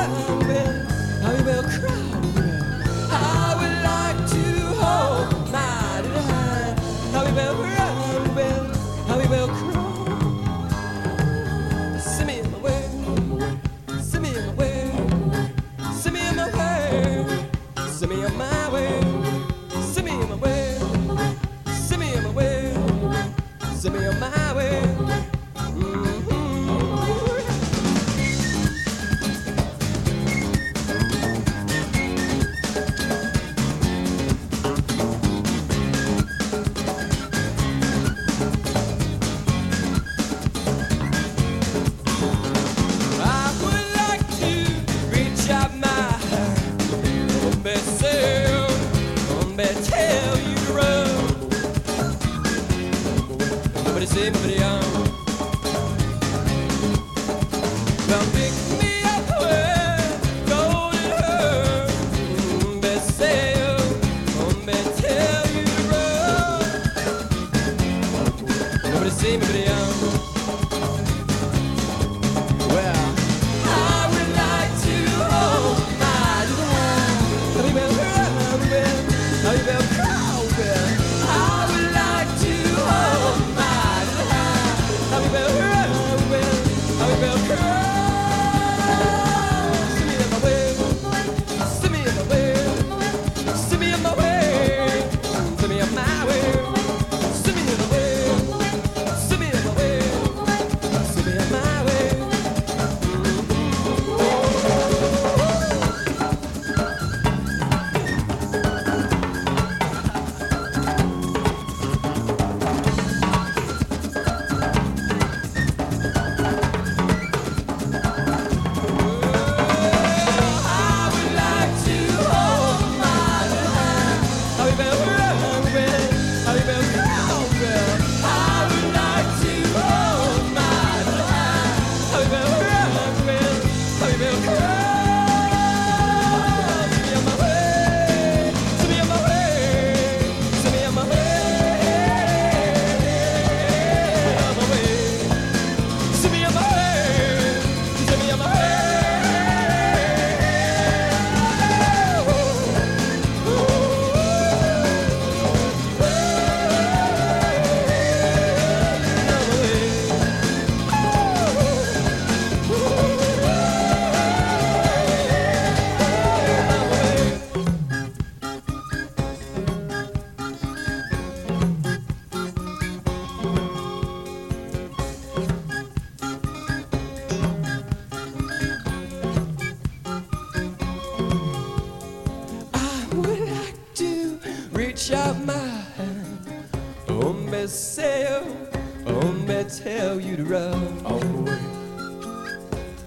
[190.51, 191.05] Tell you to run.
[191.05, 191.59] On my way.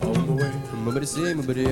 [0.02, 0.52] On my way.
[0.84, 1.66] Nobody say, nobody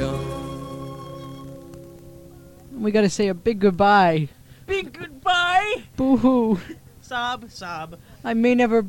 [2.83, 4.29] we got to say a big goodbye.
[4.67, 5.85] Big goodbye.
[5.97, 6.61] Boo hoo.
[7.01, 7.99] Sob, sob.
[8.25, 8.87] I may never,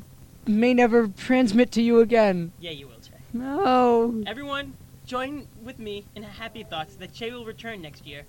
[0.47, 2.53] may never transmit to you again.
[2.59, 3.11] Yeah, you will, Jay.
[3.33, 4.23] No.
[4.25, 4.73] Everyone,
[5.05, 8.23] join with me in happy thoughts that Jay will return next year.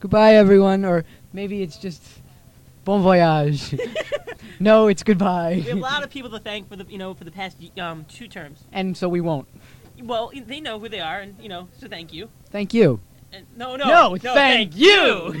[0.00, 0.84] Goodbye, everyone.
[0.84, 2.02] Or maybe it's just
[2.84, 3.78] bon voyage.
[4.60, 5.54] no, it's goodbye.
[5.56, 7.56] We have a lot of people to thank for the you know for the past
[7.78, 8.64] um, two terms.
[8.72, 9.48] and so we won't.
[10.02, 12.30] Well, they know who they are, and you know, so thank you.
[12.50, 13.00] Thank you.
[13.32, 15.40] And no, no, No, no, thank thank you.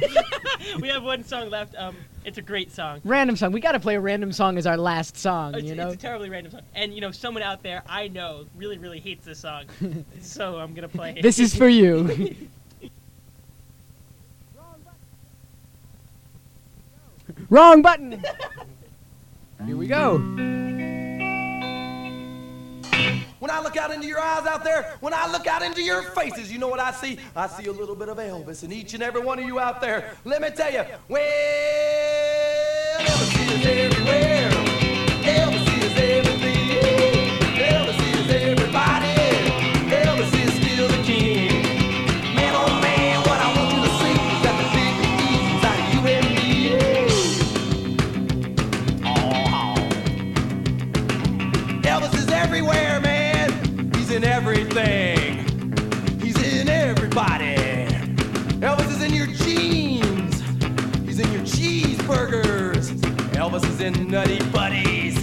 [0.80, 1.74] we have one song left.
[1.76, 3.00] Um, it's a great song.
[3.04, 3.50] Random song.
[3.52, 5.54] We got to play a random song as our last song.
[5.54, 5.86] It's, you know.
[5.88, 9.00] it's a terribly random song, and you know, someone out there I know really, really
[9.00, 9.64] hates this song,
[10.20, 11.14] so I'm gonna play.
[11.16, 11.22] it.
[11.22, 12.36] This is for you.
[17.48, 18.22] Wrong button.
[19.66, 20.18] Here we go.
[23.40, 26.02] When I look out into your eyes out there, when I look out into your
[26.02, 27.18] faces, you know what I see?
[27.34, 29.80] I see a little bit of Elvis in each and every one of you out
[29.80, 30.14] there.
[30.24, 31.22] Let me tell you, well,
[33.00, 34.49] Elvis is everywhere.
[54.50, 56.18] Everything.
[56.20, 57.54] He's in everybody.
[58.58, 60.40] Elvis is in your jeans.
[61.06, 62.90] He's in your cheeseburgers.
[63.32, 65.16] Elvis is in Nutty Buddies.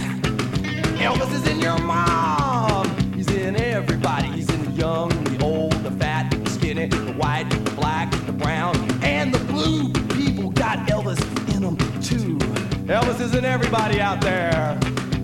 [0.96, 2.88] Elvis is in your mom.
[3.12, 4.28] He's in everybody.
[4.28, 8.32] He's in the young, the old, the fat, the skinny, the white, the black, the
[8.32, 9.92] brown, and the blue.
[10.16, 11.20] People got Elvis
[11.54, 12.38] in them too.
[12.86, 14.78] Elvis is in everybody out there.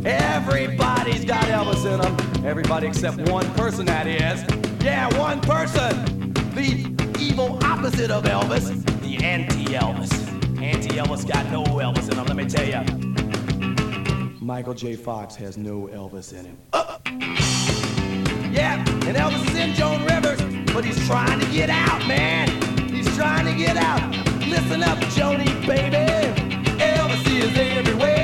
[0.04, 2.44] Everybody's got Elvis in them.
[2.44, 4.44] Everybody except one person, that is.
[4.84, 6.32] Yeah, one person.
[6.54, 8.84] The evil opposite of Elvis.
[9.00, 10.12] The anti-Elvis.
[10.62, 12.82] Anti-Elvis got no Elvis in him, let me tell you.
[14.40, 14.94] Michael J.
[14.94, 16.58] Fox has no Elvis in him.
[16.74, 16.98] Uh,
[18.52, 20.40] yeah, and Elvis is in Joan Rivers,
[20.74, 22.48] but he's trying to get out, man.
[22.90, 24.02] He's trying to get out.
[24.46, 25.96] Listen up, Joni, baby.
[26.78, 28.23] Elvis is everywhere.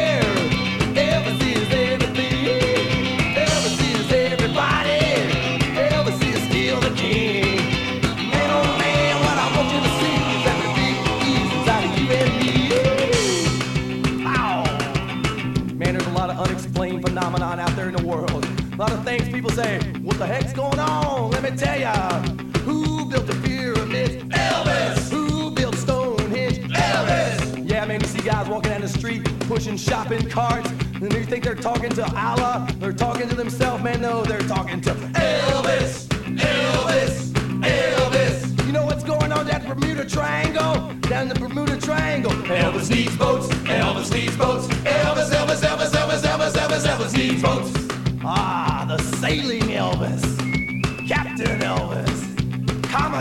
[21.61, 22.23] Tell ya.
[22.65, 24.24] Who built the pyramids?
[24.32, 25.11] Elvis.
[25.11, 26.59] Who built Stonehenge?
[26.59, 27.69] Elvis.
[27.69, 31.45] Yeah, man, you see guys walking down the street pushing shopping carts, and you think
[31.45, 32.66] they're talking to Allah?
[32.78, 34.01] They're talking to themselves, man.
[34.01, 36.07] No, they're talking to Elvis.
[36.39, 37.31] Elvis.
[37.61, 38.66] Elvis.
[38.66, 40.95] You know what's going on down the Bermuda Triangle?
[41.11, 42.32] Down the Bermuda Triangle.
[42.32, 43.49] Elvis needs boats.
[43.49, 44.66] Elvis needs boats.
[44.69, 47.90] Elvis, Elvis, Elvis, Elvis, Elvis, Elvis, Elvis needs boats.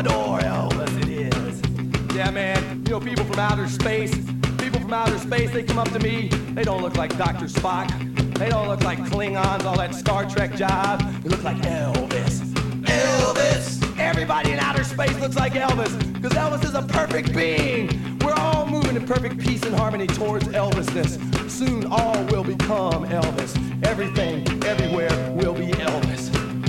[0.07, 2.15] Elvis, it is.
[2.15, 2.83] Yeah, man.
[2.85, 4.15] You know, people from outer space,
[4.57, 6.29] people from outer space, they come up to me.
[6.53, 7.45] They don't look like Dr.
[7.45, 7.89] Spock.
[8.37, 11.23] They don't look like Klingons, all that Star Trek jive.
[11.23, 12.39] They look like Elvis.
[12.83, 13.99] Elvis!
[13.99, 18.17] Everybody in outer space looks like Elvis, because Elvis is a perfect being.
[18.19, 21.49] We're all moving in perfect peace and harmony towards Elvisness.
[21.49, 23.57] Soon all will become Elvis.
[23.85, 26.08] Everything, everywhere will be Elvis.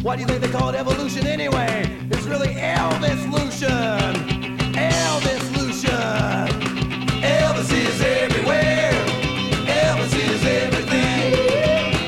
[0.02, 1.84] Why do you think they call it evolution anyway?
[2.10, 4.14] It's really Elvis-lution.
[4.72, 6.48] Elvis-lution.
[7.20, 8.92] Elvis is everywhere.
[9.68, 11.34] Elvis is everything.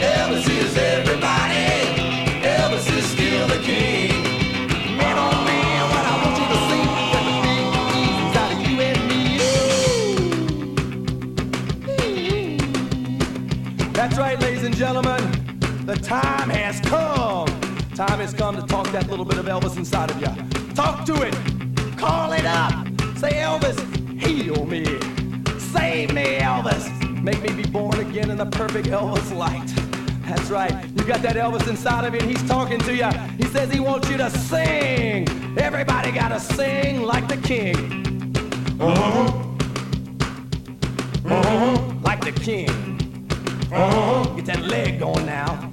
[0.00, 1.92] Elvis is everybody.
[2.40, 4.10] Elvis is still the king.
[4.96, 7.64] Man, oh man, what I want you to see is the big
[8.00, 9.00] ease out of you and
[13.86, 13.92] me.
[13.92, 15.20] That's right, ladies and gentlemen.
[15.84, 16.61] The time has.
[17.94, 20.74] Time has come to talk that little bit of Elvis inside of you.
[20.74, 21.34] Talk to it.
[21.98, 22.72] Call it up.
[23.18, 23.78] Say, Elvis,
[24.18, 24.82] heal me.
[25.58, 26.88] Save me, Elvis.
[27.22, 29.66] Make me be born again in the perfect Elvis light.
[30.26, 30.72] That's right.
[30.96, 33.10] You got that Elvis inside of you, and he's talking to you.
[33.36, 35.28] He says he wants you to sing.
[35.58, 38.34] Everybody gotta sing like the king.
[38.80, 39.52] Uh-huh.
[41.26, 41.92] Uh-huh.
[42.02, 42.70] Like the king.
[43.70, 44.34] Uh-huh.
[44.36, 45.70] Get that leg going now.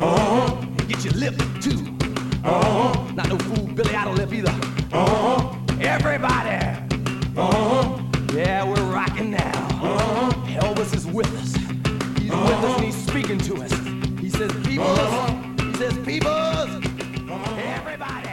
[0.00, 0.66] Uh-huh.
[0.88, 1.94] Get your lip too.
[2.42, 3.12] Uh-huh.
[3.12, 4.50] Not no fool Billy Idol lip either.
[4.92, 5.54] Uh-huh.
[5.80, 6.56] Everybody.
[7.36, 8.02] Uh-huh.
[8.34, 9.68] Yeah, we're rocking now.
[9.82, 10.30] Uh-huh.
[10.60, 11.54] Elvis is with us.
[12.18, 13.72] He's with us and he's speaking to us.
[14.18, 15.60] He says, peoples.
[15.60, 16.70] He says, peoples.
[17.58, 18.29] Everybody.